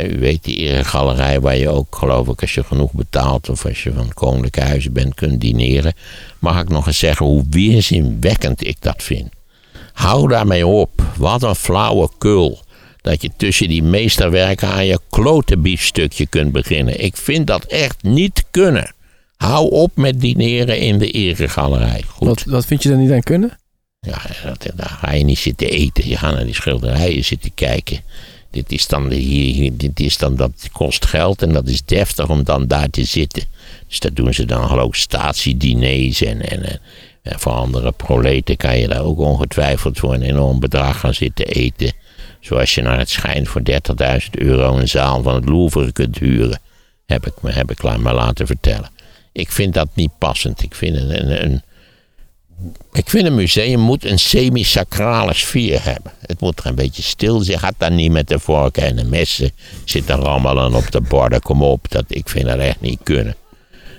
[0.00, 3.82] u weet die eregalerij waar je ook, geloof ik, als je genoeg betaalt of als
[3.82, 5.92] je van koninklijke huizen bent, kunt dineren.
[6.38, 9.28] Mag ik nog eens zeggen hoe weerzinwekkend ik dat vind.
[9.92, 11.02] Hou daarmee op.
[11.16, 12.60] Wat een flauwe kul.
[13.00, 17.04] Dat je tussen die meesterwerken aan je klote biefstukje kunt beginnen.
[17.04, 18.94] Ik vind dat echt niet kunnen.
[19.36, 22.02] Hou op met dineren in de eregalerij.
[22.06, 22.28] Goed.
[22.28, 23.58] Wat, wat vind je dan niet aan kunnen?
[24.00, 26.08] Ja, dat, daar ga je niet zitten eten.
[26.08, 28.00] Je gaat naar die schilderijen zitten kijken.
[28.52, 32.44] Dit is dan, hier, dit is dan, dat kost geld en dat is deftig om
[32.44, 33.42] dan daar te zitten.
[33.88, 36.80] Dus dat doen ze dan geloof ik en, en
[37.24, 41.92] voor andere proleten kan je daar ook ongetwijfeld voor een enorm bedrag gaan zitten eten.
[42.40, 46.60] Zoals je naar het schijnt voor 30.000 euro een zaal van het Louvre kunt huren.
[47.06, 48.90] Heb ik me, heb ik maar laten vertellen.
[49.32, 50.62] Ik vind dat niet passend.
[50.62, 51.62] Ik vind een, een
[52.92, 56.12] ik vind een museum moet een semi-sacrale sfeer hebben.
[56.26, 57.58] Het moet er een beetje stil zijn.
[57.58, 59.52] Gaat dan niet met de vorken en de messen.
[59.84, 61.40] Zit allemaal aan op de borden.
[61.40, 63.36] Kom op, dat, ik vind dat echt niet kunnen.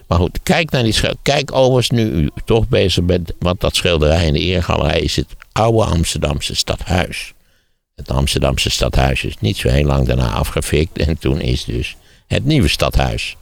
[0.08, 1.21] Maar goed, kijk naar die schilderij.
[1.21, 3.32] Kijk overigens nu u toch bezig bent.
[3.39, 7.34] Want dat schilderij in de Eergalerij is het oude Amsterdamse stadhuis.
[7.95, 10.97] Het Amsterdamse stadhuis is niet zo heel lang daarna afgefikt.
[10.97, 11.95] En toen is dus
[12.28, 13.36] het nieuwe stadhuis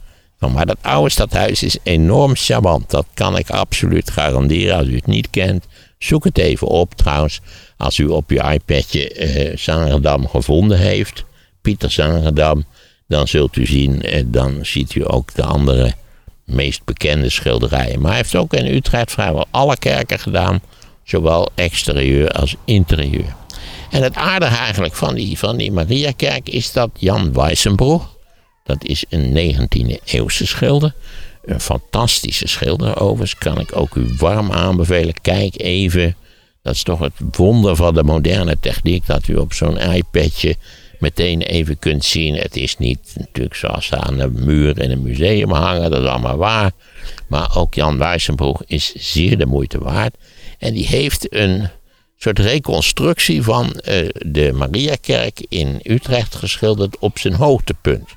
[0.50, 2.90] maar dat oude stadhuis is enorm charmant.
[2.90, 4.76] Dat kan ik absoluut garanderen.
[4.76, 5.66] Als u het niet kent,
[5.98, 6.94] zoek het even op.
[6.94, 7.40] Trouwens,
[7.76, 11.24] als u op uw iPadje eh, Zangendam gevonden heeft,
[11.60, 12.64] Pieter Zangendam,
[13.08, 15.94] dan zult u zien, eh, dan ziet u ook de andere
[16.44, 18.00] meest bekende schilderijen.
[18.00, 20.60] Maar hij heeft ook in Utrecht vrijwel alle kerken gedaan,
[21.04, 23.34] zowel exterieur als interieur.
[23.90, 28.11] En het aardige eigenlijk van die, van die Mariakerk is dat Jan Weissenbroek,
[28.64, 30.94] Dat is een 19e eeuwse schilder.
[31.44, 33.38] Een fantastische schilder overigens.
[33.38, 35.14] Kan ik ook u warm aanbevelen.
[35.20, 36.16] Kijk even.
[36.62, 39.06] Dat is toch het wonder van de moderne techniek.
[39.06, 40.56] Dat u op zo'n iPadje
[40.98, 42.34] meteen even kunt zien.
[42.34, 45.90] Het is niet natuurlijk zoals ze aan de muur in een museum hangen.
[45.90, 46.70] Dat is allemaal waar.
[47.26, 50.16] Maar ook Jan Wijsenbroek is zeer de moeite waard.
[50.58, 51.68] En die heeft een
[52.16, 58.08] soort reconstructie van uh, de Mariakerk in Utrecht geschilderd op zijn hoogtepunt.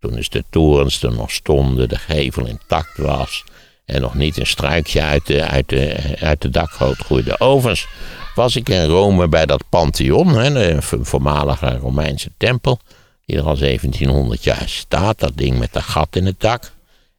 [0.00, 3.44] Toen is de torens er nog stonden, de gevel intact was.
[3.84, 7.40] En nog niet een struikje uit de, uit de, uit de dakgoot groeide.
[7.40, 7.86] Overigens
[8.34, 12.78] was ik in Rome bij dat Pantheon, hè, de voormalige Romeinse tempel.
[13.24, 15.18] Die er al 1700 jaar staat.
[15.18, 16.72] Dat ding met een gat in het dak.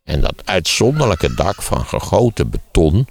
[0.03, 3.07] En dat uitzonderlijke dak van gegoten beton.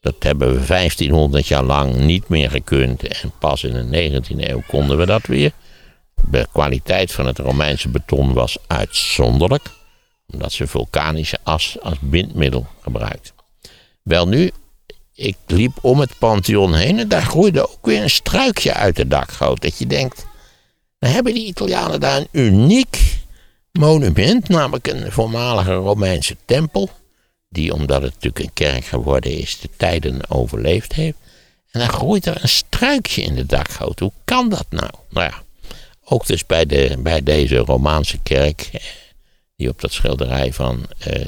[0.00, 3.02] Dat hebben we 1500 jaar lang niet meer gekund.
[3.02, 5.52] En pas in de 19e eeuw konden we dat weer.
[6.30, 9.70] De kwaliteit van het Romeinse beton was uitzonderlijk.
[10.32, 13.34] Omdat ze vulkanische as als bindmiddel gebruikten.
[14.02, 14.50] Wel nu,
[15.14, 19.08] ik liep om het Pantheon heen en daar groeide ook weer een struikje uit de
[19.08, 19.62] dakgoot.
[19.62, 20.26] Dat je denkt,
[20.98, 23.20] dan hebben die Italianen daar een uniek
[23.72, 26.90] monument, namelijk een voormalige Romeinse tempel.
[27.48, 31.16] Die, omdat het natuurlijk een kerk geworden is, de tijden overleefd heeft.
[31.70, 33.98] En dan groeit er een struikje in de dakgoot.
[33.98, 34.90] Hoe kan dat nou?
[35.10, 35.42] Nou ja,
[36.12, 38.70] ook dus bij, de, bij deze Romaanse kerk,
[39.56, 41.24] die op dat schilderij van uh,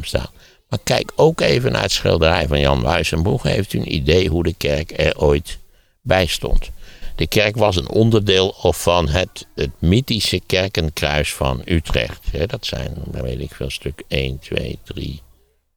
[0.00, 0.30] staat.
[0.68, 3.42] Maar kijk ook even naar het schilderij van Jan Wijsenbroek.
[3.42, 5.58] Heeft u een idee hoe de kerk er ooit
[6.02, 6.70] bij stond?
[7.16, 12.48] De kerk was een onderdeel van het, het mythische kerkenkruis van Utrecht.
[12.48, 15.22] Dat zijn, weet ik veel, stuk 1, 2, 3,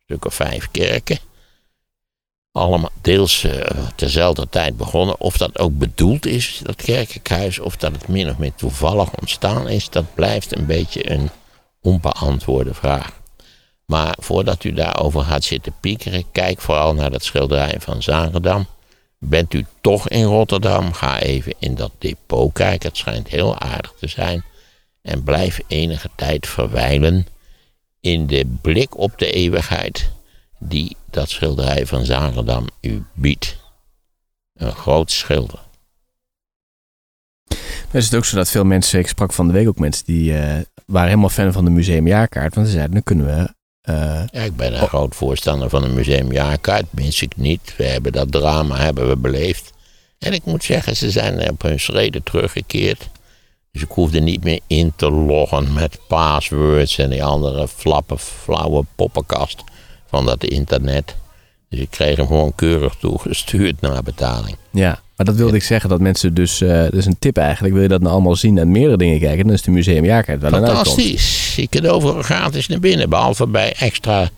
[0.04, 1.18] stuk of 5 kerken.
[2.58, 3.52] Allemaal deels uh,
[3.96, 5.20] tezelfde tijd begonnen.
[5.20, 9.70] Of dat ook bedoeld is, dat kerkenkruis, of dat het min of meer toevallig ontstaan
[9.70, 11.30] is, dat blijft een beetje een
[11.82, 13.12] onbeantwoorde vraag.
[13.86, 18.66] Maar voordat u daarover gaat zitten piekeren, kijk vooral naar dat schilderij van Zagendam.
[19.20, 22.88] Bent u toch in Rotterdam, ga even in dat depot kijken.
[22.88, 24.44] Het schijnt heel aardig te zijn.
[25.02, 27.28] En blijf enige tijd verwijlen
[28.02, 30.10] in de blik op de eeuwigheid
[30.60, 33.58] die dat schilderij van Zagendam u biedt.
[34.54, 35.60] Een groot schilder.
[37.92, 40.32] is het ook zo dat veel mensen, ik sprak van de week ook mensen die
[40.32, 42.56] uh, waren helemaal fan van de museumjaarkaart.
[42.56, 43.56] Want ze zeiden, dan kunnen we
[43.90, 44.88] uh, ja, ik ben een oh.
[44.88, 46.86] groot voorstander van een museumjaarkaart.
[46.90, 47.74] Mis ik niet.
[47.78, 49.74] We hebben dat drama hebben we beleefd.
[50.20, 53.10] En ik moet zeggen, ze zijn op hun schreden teruggekeerd.
[53.72, 58.86] Dus ik hoefde niet meer in te loggen met passwords en die andere flappe, flauwe
[58.96, 59.64] poppenkast
[60.10, 61.16] van dat internet.
[61.70, 64.58] Dus ik kreeg hem gewoon keurig toegestuurd naar betaling.
[64.72, 67.74] Ja, maar dat wilde ik zeggen, dat mensen dus, uh, dat is een tip eigenlijk,
[67.74, 70.54] wil je dat nou allemaal zien en meerdere dingen kijken, dan is de museumjaarkaart wel
[70.54, 71.56] een Fantastisch.
[71.56, 74.30] Je kunt overal gratis naar binnen, behalve bij extra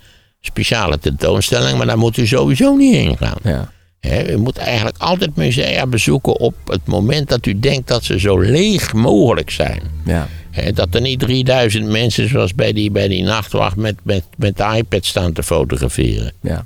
[0.42, 3.38] speciale tentoonstellingen, maar daar moet u sowieso niet heen gaan.
[3.44, 3.72] Ja.
[4.02, 8.40] U moet eigenlijk altijd musea bezoeken op het moment dat u denkt dat ze zo
[8.40, 9.82] leeg mogelijk zijn.
[10.06, 10.28] Ja.
[10.74, 14.74] dat er niet 3000 mensen zoals bij die, bij die nachtwacht met, met, met de
[14.76, 16.34] iPad staan te fotograferen.
[16.42, 16.66] Ja.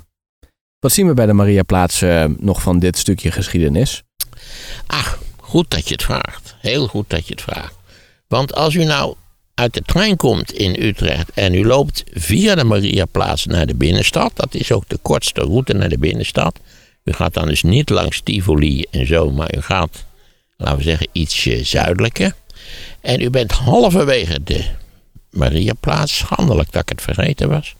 [0.78, 4.02] Wat zien we bij de Mariaplaats uh, nog van dit stukje geschiedenis?
[4.86, 6.56] Ach, goed dat je het vraagt.
[6.60, 7.74] Heel goed dat je het vraagt.
[8.28, 9.14] Want als u nou
[9.54, 14.32] uit de trein komt in Utrecht en u loopt via de Mariaplaats naar de binnenstad,
[14.34, 16.60] dat is ook de kortste route naar de binnenstad.
[17.04, 20.04] U gaat dan dus niet langs Tivoli en zo, maar u gaat,
[20.56, 22.34] laten we zeggen, ietsje zuidelijker.
[23.00, 24.64] En u bent halverwege de
[25.30, 27.74] Mariaplaats, schandelijk dat ik het vergeten was.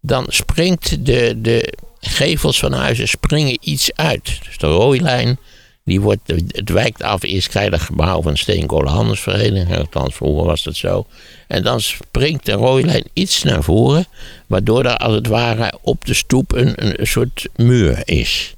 [0.00, 4.38] Dan springt de, de gevels van huizen springen iets uit.
[4.44, 5.38] Dus de rooilijn,
[5.84, 7.22] die wordt, het wijkt af.
[7.22, 9.78] Eerst krijg je gebouw van Steenkolenhandelsvereniging.
[9.78, 11.06] Althans, vroeger was dat zo.
[11.46, 14.06] En dan springt de rooilijn iets naar voren.
[14.46, 18.56] Waardoor er als het ware op de stoep een, een, soort muur is.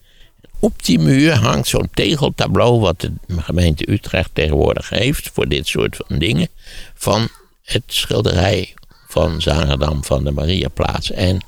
[0.61, 2.81] Op die muur hangt zo'n tegeltableau.
[2.81, 5.31] Wat de gemeente Utrecht tegenwoordig heeft.
[5.33, 6.49] Voor dit soort van dingen.
[6.95, 7.29] Van
[7.63, 8.75] het schilderij
[9.09, 11.11] van Zagendam van de Mariaplaats.
[11.11, 11.45] En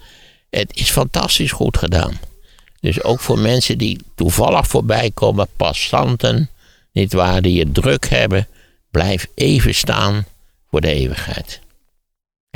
[0.50, 2.18] het is fantastisch goed gedaan.
[2.80, 6.50] Dus ook voor mensen die toevallig voorbij komen, passanten,
[6.92, 8.48] niet waar, die het druk hebben,
[8.90, 10.26] blijf even staan
[10.70, 11.60] voor de eeuwigheid.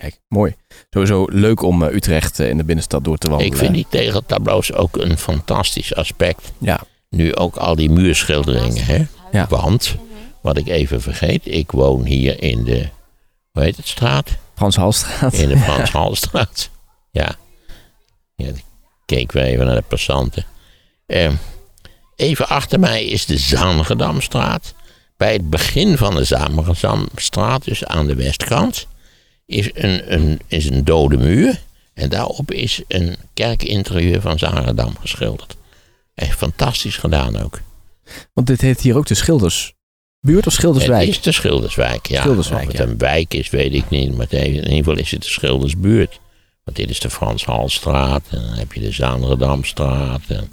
[0.00, 0.54] Kijk, mooi.
[0.90, 3.52] Sowieso leuk om eh, Utrecht eh, in de binnenstad door te wandelen.
[3.52, 6.52] Ik vind die tegeltableaus ook een fantastisch aspect.
[6.58, 6.80] Ja.
[7.10, 9.06] Nu ook al die muurschilderingen, hè?
[9.32, 9.46] Ja.
[9.48, 9.96] Want,
[10.42, 12.88] wat ik even vergeet, ik woon hier in de,
[13.52, 14.30] hoe heet het straat?
[14.54, 15.32] Frans Halstraat.
[15.32, 16.70] In de Frans Halstraat.
[17.10, 17.34] Ja.
[18.34, 18.50] Ja,
[19.06, 20.44] keken we even naar de passanten.
[21.06, 21.30] Eh,
[22.16, 24.74] even achter mij is de Zangedamstraat.
[25.16, 28.86] Bij het begin van de Zangedamstraat, dus aan de westkant.
[29.46, 31.62] Is een, een, is een dode muur.
[31.94, 35.56] En daarop is een kerkinterieur van Zaredam geschilderd.
[36.14, 37.60] Echt fantastisch gedaan ook.
[38.32, 41.06] Want dit heet hier ook de Schildersbuurt of Schilderswijk?
[41.06, 42.20] Het is de Schilderswijk, ja.
[42.20, 42.84] Schilderswijk, of het ja.
[42.84, 44.16] een wijk is, weet ik niet.
[44.16, 46.20] Maar in ieder geval is het de Schildersbuurt.
[46.64, 48.22] Want dit is de Frans Halstraat.
[48.30, 50.22] En dan heb je de Zaanderdamstraat.
[50.28, 50.48] En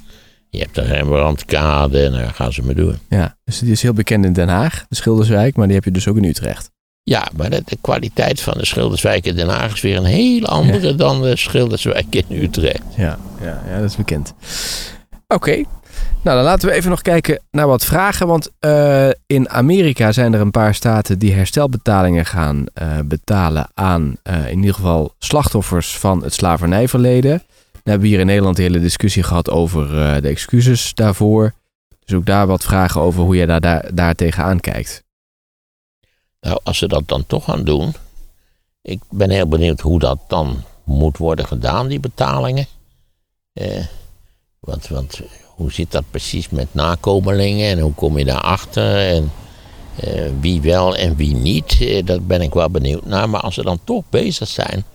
[0.49, 2.06] je hebt de Rembrandtkade.
[2.06, 2.97] En dan gaan ze maar door.
[3.10, 5.91] Ja, dus die is heel bekend in Den Haag, de Schilderswijk, maar die heb je
[5.91, 6.71] dus ook in Utrecht.
[7.03, 10.45] Ja, maar de, de kwaliteit van de Schilderswijk in Den Haag is weer een heel
[10.45, 12.81] andere dan de Schilderswijk in Utrecht.
[12.95, 14.33] Ja, ja, ja dat is bekend.
[15.27, 15.63] Oké,
[16.21, 18.27] nou dan laten we even nog kijken naar wat vragen.
[18.27, 24.15] Want eh, in Amerika zijn er een paar staten die herstelbetalingen gaan eh, betalen aan
[24.23, 27.43] eh, in ieder geval slachtoffers van het slavernijverleden.
[27.71, 29.87] We hebben hier in Nederland een hele discussie gehad over
[30.21, 31.53] de excuses daarvoor.
[32.05, 35.02] Dus ook daar wat vragen over hoe jij daar, daar, daar tegenaan kijkt.
[36.43, 37.93] Nou, als ze dat dan toch gaan doen.
[38.82, 42.67] Ik ben heel benieuwd hoe dat dan moet worden gedaan, die betalingen.
[43.53, 43.86] Eh,
[44.60, 48.97] want, want hoe zit dat precies met nakomelingen en hoe kom je daarachter?
[48.97, 49.32] En
[49.95, 53.29] eh, wie wel en wie niet, eh, dat ben ik wel benieuwd naar.
[53.29, 54.86] Maar als ze dan toch bezig zijn,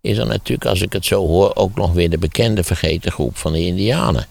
[0.00, 3.36] is er natuurlijk, als ik het zo hoor, ook nog weer de bekende vergeten groep
[3.36, 4.26] van de Indianen.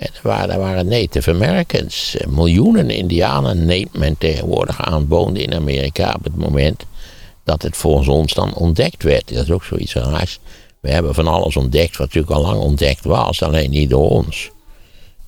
[0.00, 2.16] En er waren, er waren Native Americans.
[2.16, 6.84] Eh, Miljoenen Indianen neemt men tegenwoordig aan woonde in Amerika op het moment
[7.44, 9.34] dat het volgens ons dan ontdekt werd.
[9.34, 10.38] Dat is ook zoiets raars.
[10.80, 14.50] We hebben van alles ontdekt wat natuurlijk al lang ontdekt was, alleen niet door ons.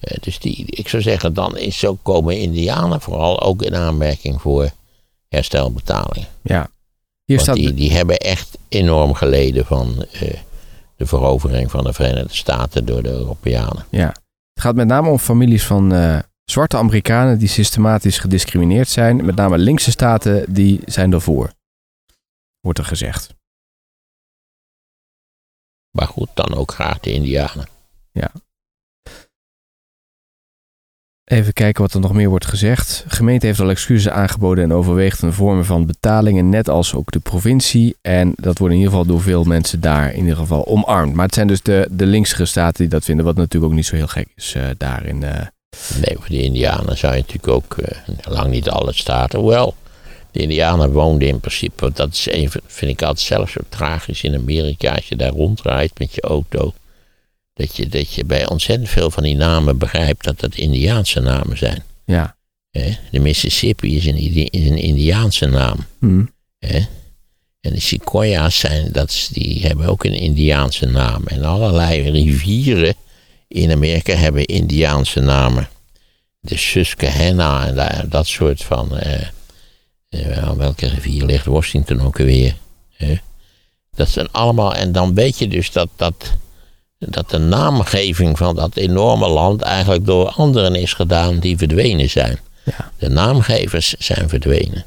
[0.00, 4.40] Eh, Dus die, ik zou zeggen, dan is zo komen Indianen vooral ook in aanmerking
[4.40, 4.70] voor
[5.28, 6.28] herstelbetalingen.
[6.42, 6.70] Ja,
[7.24, 7.56] hier Want staat...
[7.56, 10.34] die, die hebben echt enorm geleden van eh,
[10.96, 13.86] de verovering van de Verenigde Staten door de Europeanen.
[13.90, 14.14] Ja.
[14.62, 19.24] Het gaat met name om families van eh, zwarte Amerikanen die systematisch gediscrimineerd zijn.
[19.24, 21.52] Met name linkse staten die zijn ervoor.
[22.60, 23.34] Wordt er gezegd.
[25.90, 27.66] Maar goed, dan ook graag de Indianen.
[31.32, 33.04] Even kijken wat er nog meer wordt gezegd.
[33.08, 37.10] De gemeente heeft al excuses aangeboden en overweegt een vorm van betalingen, net als ook
[37.10, 37.96] de provincie.
[38.00, 41.14] En dat wordt in ieder geval door veel mensen daar in ieder geval omarmd.
[41.14, 43.86] Maar het zijn dus de, de linkse staten die dat vinden, wat natuurlijk ook niet
[43.86, 45.22] zo heel gek is eh, daarin.
[45.22, 45.46] eh.
[45.94, 49.74] Nee, voor de Indianen je natuurlijk ook, eh, lang niet alle staten, hoewel.
[50.30, 54.34] De Indianen woonden in principe, dat is even, vind ik altijd zelf zo tragisch in
[54.34, 56.72] Amerika, als je daar rondrijdt met je auto.
[57.54, 61.58] Dat je, dat je bij ontzettend veel van die namen begrijpt dat dat Indiaanse namen
[61.58, 61.82] zijn.
[62.04, 62.36] ja.
[62.70, 62.90] Hè?
[63.10, 64.16] De Mississippi is een,
[64.50, 65.76] is een Indiaanse naam.
[65.98, 66.24] Hm.
[66.58, 66.78] Hè?
[67.60, 71.26] En de Sequoia's zijn, dat is, die hebben ook een Indiaanse naam.
[71.26, 72.94] En allerlei rivieren
[73.48, 75.68] in Amerika hebben Indiaanse namen.
[76.40, 78.98] De Susquehanna en dat soort van.
[78.98, 79.26] eh,
[80.08, 82.56] eh, aan welke rivier ligt Washington ook alweer?
[82.92, 83.14] Hè?
[83.90, 84.74] Dat zijn allemaal.
[84.74, 86.32] En dan weet je dus dat, dat,
[87.08, 92.38] dat de naamgeving van dat enorme land eigenlijk door anderen is gedaan die verdwenen zijn.
[92.64, 92.90] Ja.
[92.98, 94.84] De naamgevers zijn verdwenen.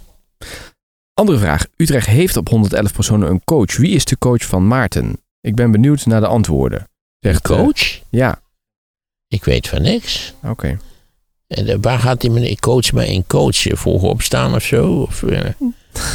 [1.14, 1.66] Andere vraag.
[1.76, 3.78] Utrecht heeft op 111 personen een coach.
[3.78, 5.18] Wie is de coach van Maarten?
[5.42, 6.88] Ik ben benieuwd naar de antwoorden.
[7.20, 8.00] Zegt, eh, Coach?
[8.10, 8.42] ja,
[9.28, 10.34] Ik weet van niks.
[10.44, 10.80] oké.
[11.48, 13.78] En eh, waar gaat die meneer coach mij in coachen?
[13.78, 15.02] Vroeg opstaan of zo?
[15.02, 15.50] Of eh,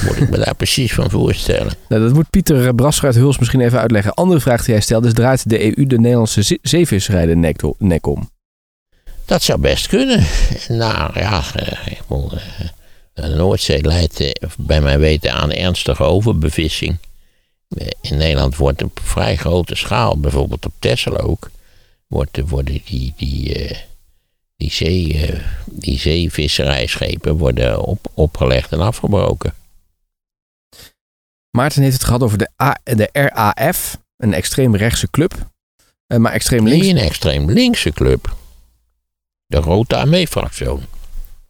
[0.06, 1.72] moet ik me daar precies van voorstellen?
[1.88, 4.14] Nou, dat moet Pieter Brasser uit Huls misschien even uitleggen.
[4.14, 8.06] Andere vraag die hij stelt is: draait de EU de Nederlandse ze- zeevisserij de nek,
[8.06, 8.30] om?
[9.24, 10.24] Dat zou best kunnen.
[10.68, 12.40] Nou ja, eh, ik bedoel, eh,
[13.12, 16.98] de Noordzee leidt eh, bij mijn weten aan ernstige overbevissing.
[17.68, 21.50] Eh, In Nederland wordt op vrij grote schaal, bijvoorbeeld op Texel ook,
[22.06, 23.76] wordt, eh, worden die, die, eh,
[24.56, 29.54] die, zee, eh, die zeevisserijschepen worden op, opgelegd en afgebroken.
[31.50, 35.34] Maarten heeft het gehad over de, A, de RAF, een extreem rechtse club.
[36.06, 36.88] Eh, maar extreem Nee, links.
[36.88, 38.36] een extreem linkse club.
[39.46, 40.68] De Rode Armee-fractie.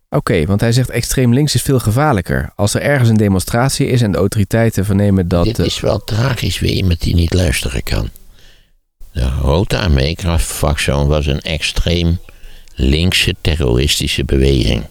[0.08, 2.52] Oké, want hij zegt extreem links is veel gevaarlijker.
[2.56, 5.44] Als er ergens een demonstratie is en de autoriteiten vernemen dat.
[5.44, 8.10] Dit is wel tragisch weer iemand die niet luisteren kan.
[9.12, 12.18] De Rode Armee-fractie was een extreem
[12.74, 14.84] linkse terroristische beweging.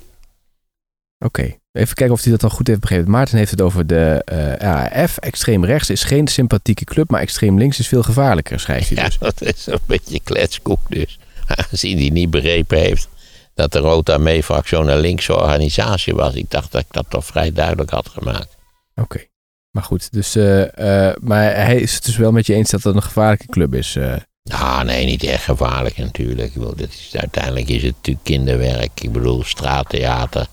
[1.25, 3.11] Oké, even kijken of hij dat dan goed heeft begrepen.
[3.11, 4.21] Maarten heeft het over de
[4.59, 5.17] RAF.
[5.17, 9.03] Extreem rechts is geen sympathieke club, maar extreem links is veel gevaarlijker, schrijft hij Ja,
[9.03, 9.17] dus.
[9.17, 11.19] dat is een beetje kletskoek dus.
[11.47, 13.07] Aangezien hij niet begrepen heeft
[13.53, 16.33] dat de Rode Armee-fractie een linkse organisatie was.
[16.33, 18.57] Ik dacht dat ik dat toch vrij duidelijk had gemaakt.
[18.95, 19.25] Oké,
[19.71, 20.11] maar goed.
[20.11, 23.03] Dus, eh, eh, maar hij is het dus wel met je eens dat het een
[23.03, 23.97] gevaarlijke club is.
[24.43, 26.47] Nou, nee, niet echt gevaarlijk natuurlijk.
[26.47, 29.01] Ik bedoel, dit is, uiteindelijk is het natuurlijk kinderwerk.
[29.01, 30.47] Ik bedoel, straattheater.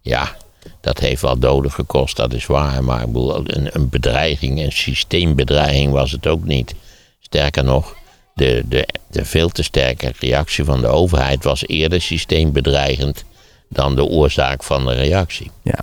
[0.00, 0.36] Ja,
[0.80, 2.84] Dat heeft wel doden gekost, dat is waar.
[2.84, 6.74] Maar een, een bedreiging, een systeembedreiging was het ook niet.
[7.20, 7.96] Sterker nog,
[8.34, 13.24] de, de, de veel te sterke reactie van de overheid was eerder systeembedreigend
[13.68, 15.50] dan de oorzaak van de reactie.
[15.62, 15.78] Ja.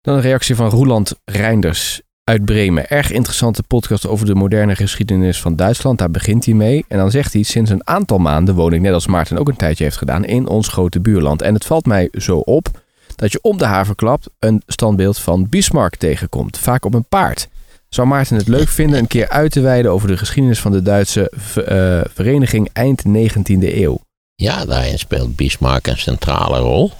[0.00, 2.88] Dan een reactie van Roeland Reinders uit Bremen.
[2.88, 5.98] Erg interessante podcast over de moderne geschiedenis van Duitsland.
[5.98, 6.84] Daar begint hij mee.
[6.88, 9.56] En dan zegt hij: Sinds een aantal maanden woon ik, net als Maarten ook een
[9.56, 11.42] tijdje heeft gedaan, in ons grote buurland.
[11.42, 12.82] En het valt mij zo op
[13.16, 16.58] dat je om de haverklap een standbeeld van Bismarck tegenkomt.
[16.58, 17.48] Vaak op een paard.
[17.88, 20.82] Zou Maarten het leuk vinden een keer uit te wijden over de geschiedenis van de
[20.82, 24.00] Duitse uh, vereniging eind 19e eeuw?
[24.34, 26.90] Ja, daarin speelt Bismarck een centrale rol.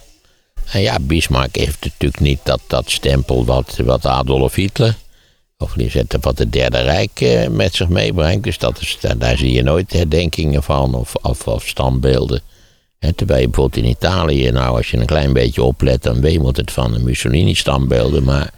[0.73, 4.97] En ja, Bismarck heeft natuurlijk niet dat, dat stempel wat, wat Adolf Hitler
[5.59, 8.45] of zetten wat het Derde Rijk eh, met zich meebrengt.
[8.45, 12.43] Dus dat is, daar, zie je nooit herdenkingen van of, of standbeelden.
[13.13, 16.73] Terwijl je bijvoorbeeld in Italië, nou als je een klein beetje oplet, dan wemelt het
[16.73, 18.25] van de Mussolini-standbeelden.
[18.25, 18.51] Maar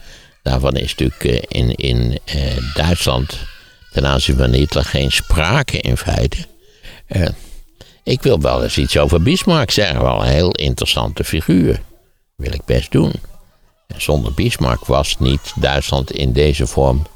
[0.43, 3.39] daarvan is natuurlijk eh, in, in eh, Duitsland
[3.93, 6.37] ten aanzien van Hitler geen sprake in feite.
[8.03, 11.81] ik wil wel eens iets over Bismarck zeggen, wel een heel interessante figuur.
[12.37, 13.13] Wil ik best doen.
[13.97, 17.07] Zonder Bismarck was niet Duitsland in deze vorm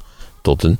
[0.41, 0.79] tot een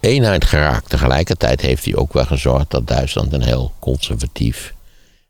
[0.00, 0.88] eenheid geraakt.
[0.88, 4.74] Tegelijkertijd heeft hij ook wel gezorgd dat Duitsland een heel conservatief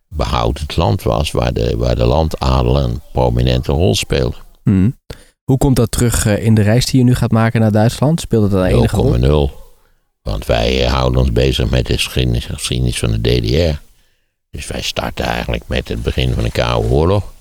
[0.08, 4.36] behoudend land was, waar de, waar de landadel een prominente rol speelde.
[4.62, 4.96] Hmm.
[5.44, 8.20] Hoe komt dat terug eh, in de reis die je nu gaat maken naar Duitsland?
[8.20, 9.48] Speelt het dan enige rol?
[9.48, 9.54] 0,0.
[10.22, 13.80] Want wij eh, houden ons bezig met de geschiedenis, geschiedenis van de DDR.
[14.50, 17.32] Dus wij starten eigenlijk met het begin van de Koude Oorlog.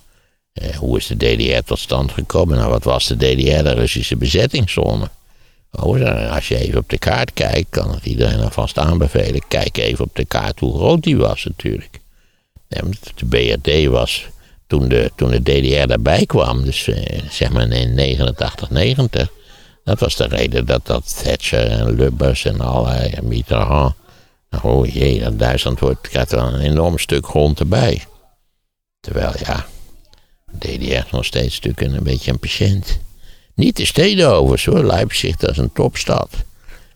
[0.53, 2.57] Eh, hoe is de DDR tot stand gekomen?
[2.57, 5.09] Nou, wat was de DDR, de Russische bezettingszone?
[5.71, 9.41] Oh, als je even op de kaart kijkt, kan het iedereen alvast aanbevelen.
[9.47, 11.99] Kijk even op de kaart hoe groot die was natuurlijk.
[12.67, 14.27] De BRD was
[14.67, 19.31] toen de, toen de DDR daarbij kwam, dus eh, zeg maar in 89, 90.
[19.83, 23.93] Dat was de reden dat, dat Thatcher en Lubbers en allerlei Mitterrand.
[24.49, 28.05] Nou, oh jee, dat Duitsland wordt, krijgt wel een enorm stuk grond erbij.
[28.99, 29.65] Terwijl ja,
[30.57, 32.99] DDR nog steeds natuurlijk een beetje een patiënt.
[33.55, 34.85] Niet de steden overigens hoor.
[34.85, 36.29] Leipzig dat is een topstad.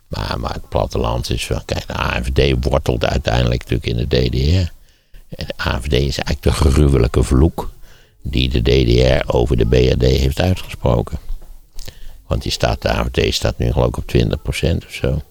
[0.07, 1.49] Maar, maar het platteland is.
[1.65, 4.71] Kijk, de AFD wortelt uiteindelijk natuurlijk in de DDR.
[5.37, 7.69] De AFD is eigenlijk de gruwelijke vloek
[8.23, 11.19] die de DDR over de BRD heeft uitgesproken.
[12.27, 15.21] Want die staat, de AFD staat nu geloof ik op 20% of zo.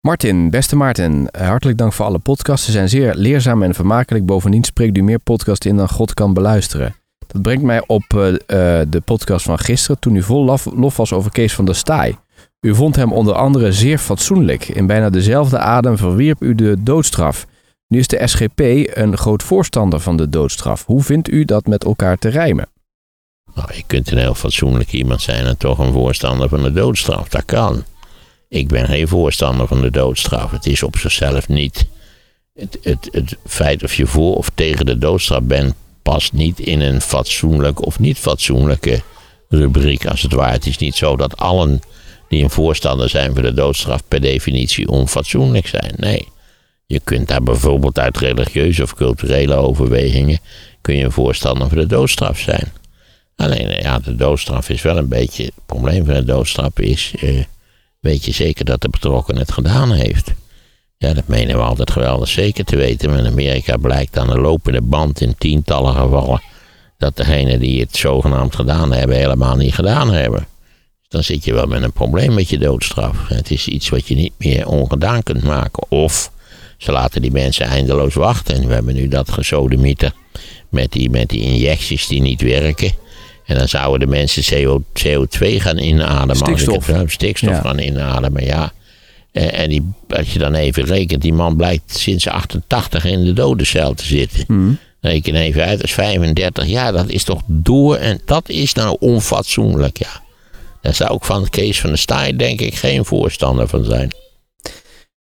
[0.00, 2.66] Martin, beste Martin, hartelijk dank voor alle podcasts.
[2.66, 4.26] Ze zijn zeer leerzaam en vermakelijk.
[4.26, 6.94] Bovendien spreekt u meer podcasts in dan God kan beluisteren.
[7.26, 8.34] Dat brengt mij op uh,
[8.88, 10.44] de podcast van gisteren, toen u vol
[10.74, 12.16] lof, was over Kees van der Staaij.
[12.60, 14.68] U vond hem onder andere zeer fatsoenlijk.
[14.68, 17.46] In bijna dezelfde adem verwierp u de doodstraf.
[17.88, 18.60] Nu is de SGP
[18.96, 20.86] een groot voorstander van de doodstraf.
[20.86, 22.68] Hoe vindt u dat met elkaar te rijmen?
[23.54, 27.28] Nou, je kunt een heel fatsoenlijk iemand zijn en toch een voorstander van de doodstraf.
[27.28, 27.84] Dat kan.
[28.48, 30.50] Ik ben geen voorstander van de doodstraf.
[30.50, 31.86] Het is op zichzelf niet.
[32.54, 36.80] Het, het, het feit of je voor of tegen de doodstraf bent, past niet in
[36.80, 39.02] een fatsoenlijk of niet fatsoenlijke
[39.48, 40.52] rubriek, als het ware.
[40.52, 41.80] Het is niet zo dat allen
[42.28, 45.92] die een voorstander zijn voor de doodstraf per definitie onfatsoenlijk zijn.
[45.96, 46.28] Nee.
[46.86, 50.38] Je kunt daar bijvoorbeeld uit religieuze of culturele overwegingen
[50.80, 52.72] kun je een voorstander voor de doodstraf zijn.
[53.36, 55.44] Alleen ja, de doodstraf is wel een beetje.
[55.44, 57.14] Het probleem van de doodstraf is.
[57.20, 57.44] Eh,
[58.00, 60.32] weet je zeker dat de betrokken het gedaan heeft?
[60.98, 63.10] Ja, dat menen we altijd geweldig zeker te weten.
[63.10, 66.42] Maar in Amerika blijkt aan de lopende band in tientallen gevallen
[66.98, 70.46] dat degenen die het zogenaamd gedaan hebben, helemaal niet gedaan hebben.
[71.00, 73.28] Dus dan zit je wel met een probleem met je doodstraf.
[73.28, 75.90] Het is iets wat je niet meer ongedaan kunt maken.
[75.90, 76.30] Of
[76.76, 78.54] ze laten die mensen eindeloos wachten.
[78.54, 80.12] En we hebben nu dat gesodemieter
[80.68, 82.92] met die, met die injecties die niet werken.
[83.46, 86.36] En dan zouden de mensen CO, CO2 gaan inademen.
[86.36, 86.90] Stikstof.
[87.06, 88.72] stikstof gaan inademen, ja.
[89.32, 93.94] En die, als je dan even rekent, die man blijkt sinds 88 in de dodencel
[93.94, 94.44] te zitten.
[94.48, 94.78] Mm.
[95.00, 96.92] Reken even uit, dat is 35 jaar.
[96.92, 100.22] Dat is toch door en dat is nou onfatsoenlijk, ja.
[100.80, 104.12] Daar zou ik van Kees van der Staaij denk ik geen voorstander van zijn.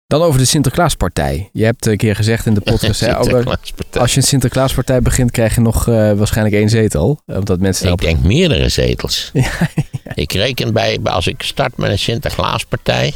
[0.07, 1.49] Dan over de Sinterklaaspartij.
[1.53, 3.15] Je hebt een keer gezegd in de podcast, hè,
[3.99, 7.21] als je een Sinterklaaspartij begint, krijg je nog uh, waarschijnlijk één zetel.
[7.25, 9.29] Omdat mensen ik denk meerdere zetels.
[9.33, 9.69] ja,
[10.13, 13.13] Ik reken bij, als ik start met een Sinterklaaspartij,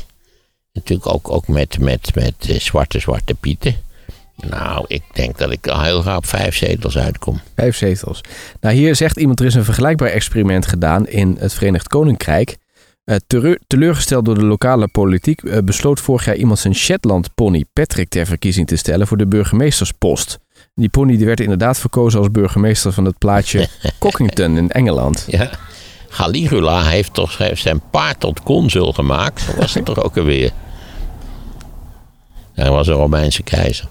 [0.74, 3.76] Natuurlijk ook, ook met, met, met eh, zwarte, zwarte pieten.
[4.36, 7.40] Nou, ik denk dat ik al heel graag op vijf zetels uitkom.
[7.56, 8.22] Vijf zetels.
[8.62, 12.58] Nou, hier zegt iemand, er is een vergelijkbaar experiment gedaan in het Verenigd Koninkrijk.
[13.10, 13.16] Uh,
[13.68, 18.26] teleurgesteld door de lokale politiek uh, besloot vorig jaar iemand zijn Shetland pony Patrick ter
[18.26, 20.40] verkiezing te stellen voor de burgemeesterspost.
[20.76, 23.68] Die pony die werd inderdaad verkozen als burgemeester van het plaatsje
[24.00, 25.26] Cockington in Engeland.
[25.28, 25.50] Ja.
[26.10, 29.42] Caligula heeft toch zijn paard tot consul gemaakt.
[29.42, 30.52] Zo was het toch ook alweer.
[32.54, 33.88] Hij was een Romeinse keizer.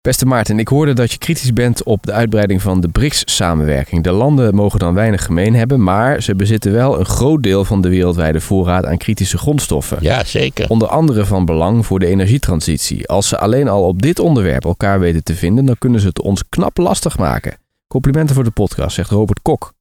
[0.00, 4.02] Beste Maarten, ik hoorde dat je kritisch bent op de uitbreiding van de BRICS-samenwerking.
[4.02, 7.80] De landen mogen dan weinig gemeen hebben, maar ze bezitten wel een groot deel van
[7.80, 9.98] de wereldwijde voorraad aan kritische grondstoffen.
[10.00, 10.68] Ja, zeker.
[10.68, 13.08] Onder andere van belang voor de energietransitie.
[13.08, 16.20] Als ze alleen al op dit onderwerp elkaar weten te vinden, dan kunnen ze het
[16.20, 17.58] ons knap lastig maken.
[17.86, 19.72] Complimenten voor de podcast, zegt Robert Kok.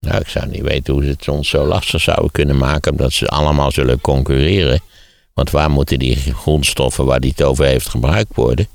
[0.00, 3.12] Nou, ik zou niet weten hoe ze het ons zo lastig zouden kunnen maken, omdat
[3.12, 4.80] ze allemaal zullen concurreren.
[5.34, 8.66] Want waar moeten die grondstoffen waar die het over heeft gebruikt worden?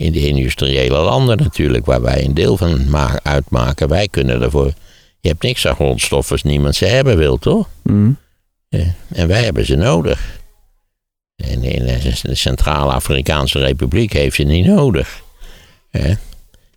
[0.00, 3.88] In de industriële landen natuurlijk, waar wij een deel van uitmaken.
[3.88, 4.72] Wij kunnen ervoor.
[5.20, 7.68] Je hebt niks aan grondstoffen als niemand ze hebben wil, toch?
[7.82, 8.16] Mm.
[8.68, 10.40] Ja, en wij hebben ze nodig.
[11.36, 15.22] En in de Centrale Afrikaanse Republiek heeft ze niet nodig.
[15.90, 16.16] Ja.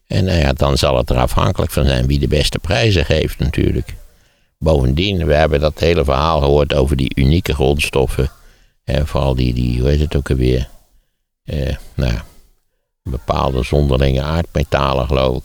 [0.07, 3.39] En nou ja, dan zal het er afhankelijk van zijn wie de beste prijzen geeft
[3.39, 3.93] natuurlijk.
[4.57, 8.30] Bovendien, we hebben dat hele verhaal gehoord over die unieke grondstoffen.
[8.84, 10.69] En vooral die, die hoe heet het ook alweer?
[11.43, 12.13] Eh, nou,
[13.04, 15.38] bepaalde zonderlinge aardmetalen geloof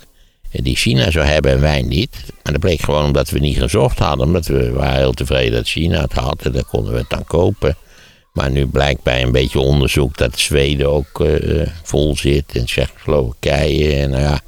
[0.50, 0.64] ik.
[0.64, 2.24] Die China zou hebben en wij niet.
[2.42, 4.26] Maar dat bleek gewoon omdat we niet gezocht hadden.
[4.26, 6.42] Omdat we waren heel tevreden dat China het had.
[6.42, 7.76] En dan konden we het dan kopen.
[8.32, 12.44] Maar nu blijkt bij een beetje onderzoek dat Zweden ook uh, vol zit.
[12.56, 13.94] En Tsjechoslowakije.
[13.94, 14.40] En nou ja,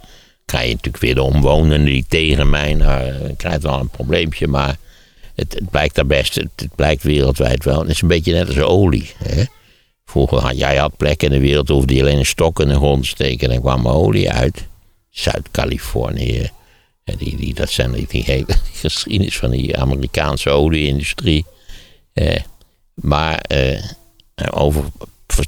[0.44, 2.74] krijg je natuurlijk weer de omwonenden die tegen mij.
[2.74, 4.46] Nou, krijgt wel een probleempje.
[4.46, 4.76] Maar
[5.34, 6.34] het, het blijkt daar best.
[6.34, 7.80] Het, het, blijkt wereldwijd wel.
[7.80, 9.10] Het is een beetje net als olie.
[9.16, 9.44] Hè?
[10.10, 12.74] Vroeger had jij had plekken in de wereld, hoefde je alleen een stok in de
[12.74, 14.66] grond te steken en kwam olie uit.
[15.10, 16.50] Zuid-Californië.
[17.04, 21.44] Die, die, dat zijn die, die hele geschiedenis van die Amerikaanse olieindustrie.
[22.12, 22.40] Eh,
[22.94, 23.82] maar eh,
[24.50, 24.84] over,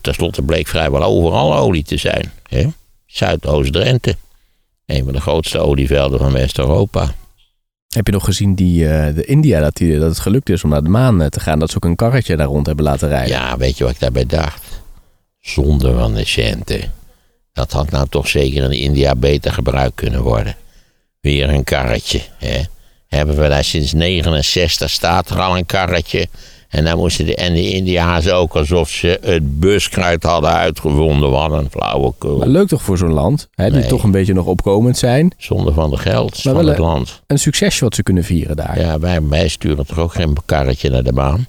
[0.01, 2.33] tenslotte bleek vrijwel overal olie te zijn.
[3.07, 4.17] Zuidoost-Drenthe.
[4.87, 7.15] Een van de grootste olievelden van West-Europa.
[7.93, 10.71] Heb je nog gezien die, uh, de India, dat, die, dat het gelukt is om
[10.71, 11.59] naar de maan te gaan?
[11.59, 13.37] Dat ze ook een karretje daar rond hebben laten rijden.
[13.37, 14.63] Ja, weet je wat ik daarbij dacht?
[15.41, 16.93] Zonde van de centen.
[17.53, 20.57] Dat had nou toch zeker in India beter gebruikt kunnen worden.
[21.21, 22.21] Weer een karretje.
[22.39, 22.61] Hè?
[23.07, 26.29] Hebben we daar sinds 69 staat er al een karretje.
[26.73, 31.31] En dan moesten de, en de India's ook alsof ze het buskruid hadden uitgevonden.
[31.31, 32.39] Wat een flauwekul.
[32.39, 33.89] Maar leuk toch voor zo'n land, hè, die Nee.
[33.89, 35.33] toch een beetje nog opkomend zijn.
[35.37, 37.23] Zonder van de geld Maar van het land.
[37.27, 38.81] Een succesje wat ze kunnen vieren daar.
[38.81, 41.47] Ja, wij, wij sturen toch ook geen karretje naar de baan.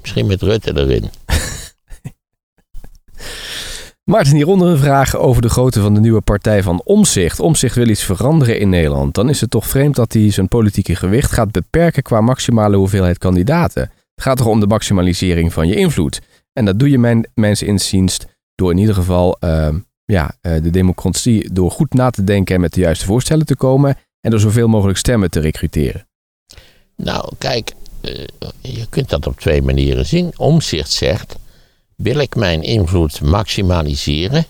[0.00, 1.10] Misschien met Rutte erin.
[4.04, 7.40] Maarten, hieronder een vraag over de grootte van de nieuwe partij van Omzicht.
[7.40, 9.14] Omzicht wil iets veranderen in Nederland.
[9.14, 13.18] Dan is het toch vreemd dat hij zijn politieke gewicht gaat beperken qua maximale hoeveelheid
[13.18, 13.90] kandidaten.
[14.16, 16.20] Het gaat toch om de maximalisering van je invloed.
[16.52, 18.18] En dat doe je mijn, mijns inziens
[18.54, 22.60] door in ieder geval ehm, ja, eh, de democratie door goed na te denken en
[22.60, 23.96] met de juiste voorstellen te komen.
[24.20, 26.06] En door zoveel mogelijk stemmen te recruteren.
[26.96, 28.24] Nou, kijk, eh,
[28.60, 30.32] je kunt dat op twee manieren zien.
[30.36, 31.36] Omzicht zegt,
[31.96, 34.44] wil ik mijn invloed maximaliseren,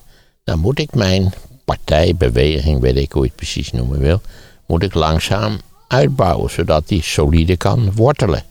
[0.45, 1.33] dan moet ik mijn
[1.65, 4.21] partij, beweging, weet ik hoe je het precies noemen wil,
[4.67, 8.45] moet ik langzaam uitbouwen, zodat die solide kan wortelen.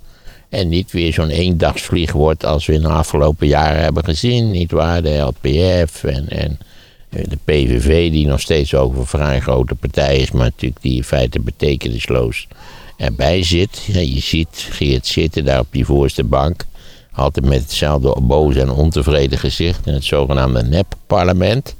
[0.55, 4.71] En niet weer zo'n eendagsvlieg wordt als we in de afgelopen jaren hebben gezien, niet
[4.71, 5.01] waar?
[5.01, 6.59] De LPF en, en
[7.09, 10.95] eh, de PVV, die nog steeds over een vrij grote partij is, maar natuurlijk die
[10.95, 12.47] in feite betekenisloos
[12.97, 13.83] erbij zit.
[13.87, 16.65] Ja, je ziet Geert zitten daar op die voorste bank.
[17.11, 21.75] Altijd met hetzelfde boze en ontevreden gezicht in het zogenaamde nep-parlement.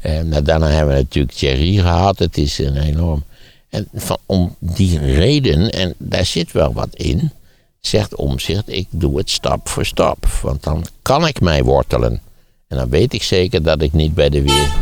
[0.00, 2.18] En nou, daarna hebben we natuurlijk Thierry gehad.
[2.18, 3.24] Het is een enorm.
[3.70, 7.30] En van, om die reden, en daar zit wel wat in,
[7.80, 10.26] zegt Omzicht: ik doe het stap voor stap.
[10.42, 12.20] Want dan kan ik mij wortelen.
[12.68, 14.72] En dan weet ik zeker dat ik niet bij de weer.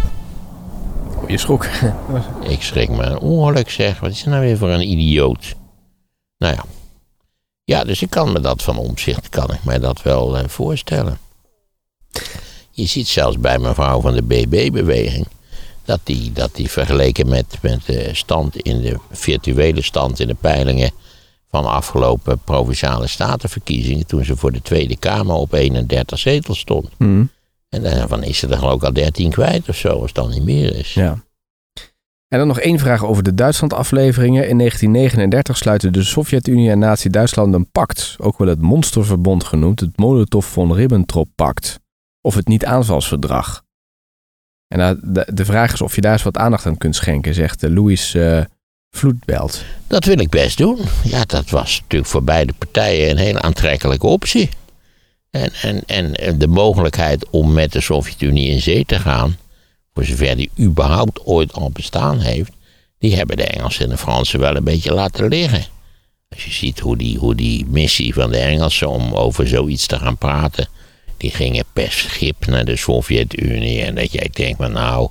[1.23, 1.67] Oh, je schrok.
[2.43, 4.01] Ik schrik me een ongeluk zeg.
[4.01, 5.55] Wat is er nou weer voor een idioot?
[6.39, 6.65] Nou ja.
[7.65, 11.19] Ja, dus ik kan me dat van omzicht, kan ik mij dat wel eh, voorstellen.
[12.71, 15.27] Je ziet zelfs bij mevrouw van de BB-beweging...
[15.85, 20.35] dat die, dat die vergeleken met, met de stand in de virtuele stand in de
[20.35, 20.91] peilingen...
[21.51, 24.07] van de afgelopen Provinciale Statenverkiezingen...
[24.07, 26.89] toen ze voor de Tweede Kamer op 31 zetels stond.
[26.99, 27.25] Hm,
[27.69, 30.31] En daarvan is ze er geloof ik al 13 kwijt of zo, als het dan
[30.31, 30.95] niet meer is.
[30.95, 31.27] ja.
[32.29, 34.49] En dan nog één vraag over de Duitsland-afleveringen.
[34.49, 39.97] In 1939 sluiten de Sovjet-Unie en Nazi-Duitsland een pact, ook wel het Monsterverbond genoemd, het
[39.97, 41.81] Molotov-von Ribbentrop-pact.
[42.21, 43.63] Of het niet-aanvalsverdrag.
[44.69, 44.99] En nou,
[45.35, 48.15] de, vraag is of je daar eens wat aandacht aan kunt schenken, zegt eh, Louis
[48.15, 48.45] eh
[48.91, 49.65] Vloedbelt.
[49.87, 50.79] Dat wil ik best doen.
[51.05, 54.49] Ja, dat was natuurlijk voor beide partijen een hele aantrekkelijke optie.
[55.31, 55.53] En,
[55.87, 59.37] en, en de mogelijkheid om met de Sovjet-Unie in zee te gaan,
[59.95, 62.53] voor zover die überhaupt ooit al bestaan heeft,
[62.99, 65.65] die hebben de Engelsen en de Fransen wel een beetje laten liggen.
[66.29, 69.99] Als je ziet hoe die, hoe die missie van de Engelsen om over zoiets te
[69.99, 70.69] gaan praten,
[71.17, 73.83] die gingen per schip naar de Sovjet-Unie.
[73.83, 75.09] En dat jij denkt, maar nou,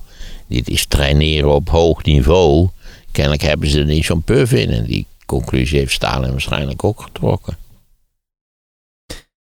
[0.47, 2.69] dit is traineren op hoog niveau.
[3.17, 4.69] Kennelijk hebben ze er niet zo'n puff in.
[4.69, 7.57] En die conclusie heeft Stalin waarschijnlijk ook getrokken.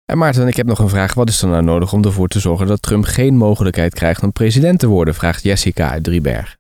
[0.05, 1.15] En Maarten, ik heb nog een vraag.
[1.15, 4.33] Wat is er nou nodig om ervoor te zorgen dat Trump geen mogelijkheid krijgt om
[4.33, 5.15] president te worden?
[5.15, 6.57] Vraagt Jessica uit Drieberg.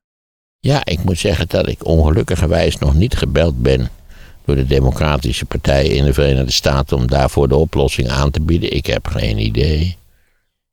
[0.59, 3.89] Ja, ik moet zeggen dat ik ongelukkigerwijs nog niet gebeld ben
[4.45, 8.77] door de Democratische Partij in de Verenigde Staten om daarvoor de oplossing aan te bieden.
[8.77, 9.97] Ik heb geen idee.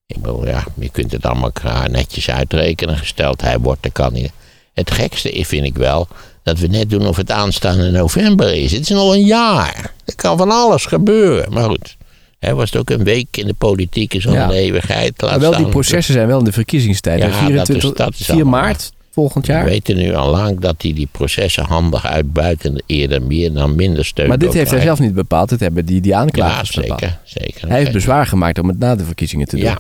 [0.06, 1.52] Ik bedoel, ja, je kunt het allemaal
[1.88, 4.46] netjes uitrekenen, gesteld hij wordt de kandidaat.
[4.78, 6.08] Het gekste is, vind ik wel,
[6.44, 8.72] dat we net doen of het aanstaande november is.
[8.72, 9.94] Het is nog een jaar.
[10.06, 11.54] Er kan van alles gebeuren.
[11.54, 11.98] Maar goed,
[12.40, 14.44] was het ook een week in de politiek, is al Ja.
[14.44, 15.22] een eeuwigheid.
[15.22, 17.20] Maar wel, die processen zijn wel in de verkiezingstijd.
[17.20, 19.64] Ja, dat is- 24, dat is 4 allemaal maart volgend jaar.
[19.64, 23.76] We weten nu al lang dat hij die processen handig uitbuit en eerder meer dan
[23.76, 25.50] minder steun Maar dit heeft hij zelf niet bepaald.
[25.50, 27.00] Dit hebben die, die Ja, aanklagers bepaald.
[27.00, 27.20] zeker.
[27.24, 27.68] zeker.
[27.70, 29.66] Hij heeft bezwaar gemaakt om het na de verkiezingen te doen.
[29.66, 29.78] Ja,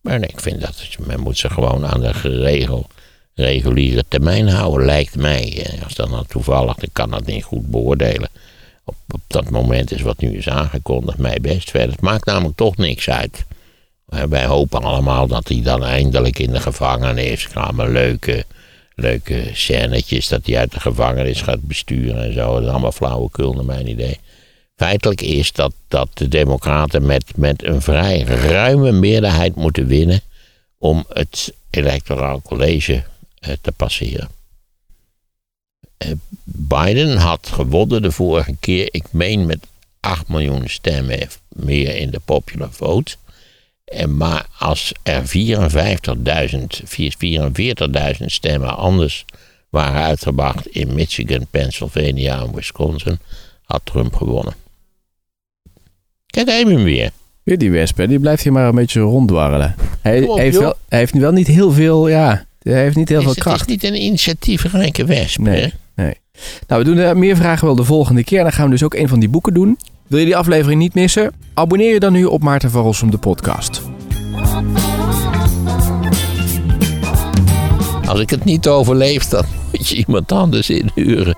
[0.00, 0.74] maar nee, ik vind dat
[1.06, 2.86] men moet ze gewoon aan de geregel,
[3.34, 5.62] reguliere termijn houden, lijkt mij.
[5.66, 8.28] Eh, Als dat nou toevallig, ik kan dat niet goed beoordelen.
[8.84, 11.90] Op, dat moment is wat nu is aangekondigd, mij best verder.
[11.90, 13.44] Het maakt namelijk toch niks uit.
[14.08, 17.48] Eh, Wij hopen allemaal dat hij dan eindelijk in de gevangenis.
[17.74, 18.44] Maar leuke,
[18.94, 22.54] leuke scènetjes dat hij uit de gevangenis gaat besturen en zo.
[22.54, 24.18] Dat is allemaal flauwekul naar mijn idee.
[24.76, 30.20] Feitelijk is dat, dat de Democraten met, met een vrij ruime meerderheid moeten winnen
[30.78, 33.02] om het electoraal college
[33.60, 34.28] te passeren.
[35.96, 36.10] Eh,
[36.44, 39.66] Biden had gewonnen de vorige keer, ik meen met
[40.00, 43.16] 8 miljoen stemmen meer in de popular vote.
[43.84, 49.24] En maar als er 54.000, 44.000 stemmen anders
[49.68, 53.18] waren uitgebracht in Michigan, Pennsylvania en Wisconsin,
[53.62, 54.54] had Trump gewonnen.
[56.26, 57.10] Kijk, hem weer.
[57.42, 59.74] Weer die wesp, hè, die blijft hier maar een beetje ronddwarrelen.
[60.00, 63.18] Hij, op, heeft, wel, hij heeft wel niet heel veel, ja, hij heeft niet heel
[63.18, 63.60] Is- veel het kracht.
[63.60, 65.38] is niet een initiatiefrijke wesp.
[65.38, 65.68] Nee, hè?
[66.02, 66.14] nee.
[66.66, 68.42] Nou, we doen eh, meer vragen wel de volgende keer.
[68.42, 69.78] Dan gaan we dus ook een van die boeken doen.
[70.06, 71.32] Wil je die aflevering niet missen?
[71.54, 73.82] Abonneer je dan nu op Maarten van Rossum, de podcast.
[78.06, 81.36] Als ik het niet overleef, dan moet je iemand anders inhuren.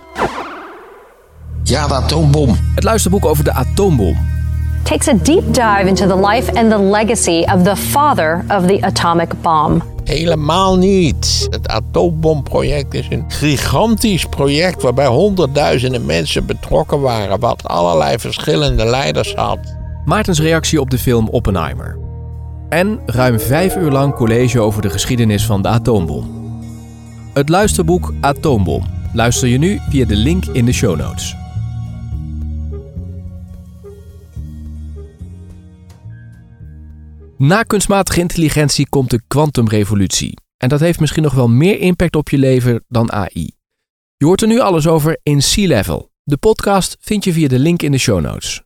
[1.62, 2.57] Ja, de atoombom.
[2.75, 4.16] Het luisterboek over de atoombom.
[4.85, 8.78] Takes a deep dive into the life and the legacy of the father of the
[8.80, 9.82] atomic bomb.
[10.05, 11.47] Helemaal niet.
[11.51, 19.35] Het atoombomproject is een gigantisch project waarbij honderdduizenden mensen betrokken waren, wat allerlei verschillende leiders
[19.35, 19.59] had.
[20.05, 21.99] Maartens reactie op de film Oppenheimer.
[22.68, 26.43] En ruim vijf uur lang college over de geschiedenis van de atoombom.
[27.32, 28.82] Het luisterboek Atoombom
[29.12, 31.37] luister je nu via de link in de show notes.
[37.37, 40.39] Na kunstmatige intelligentie komt de kwantumrevolutie.
[40.57, 43.51] En dat heeft misschien nog wel meer impact op je leven dan AI.
[44.16, 46.11] Je hoort er nu alles over in Sea Level.
[46.22, 48.62] De podcast vind je via de link in de show notes.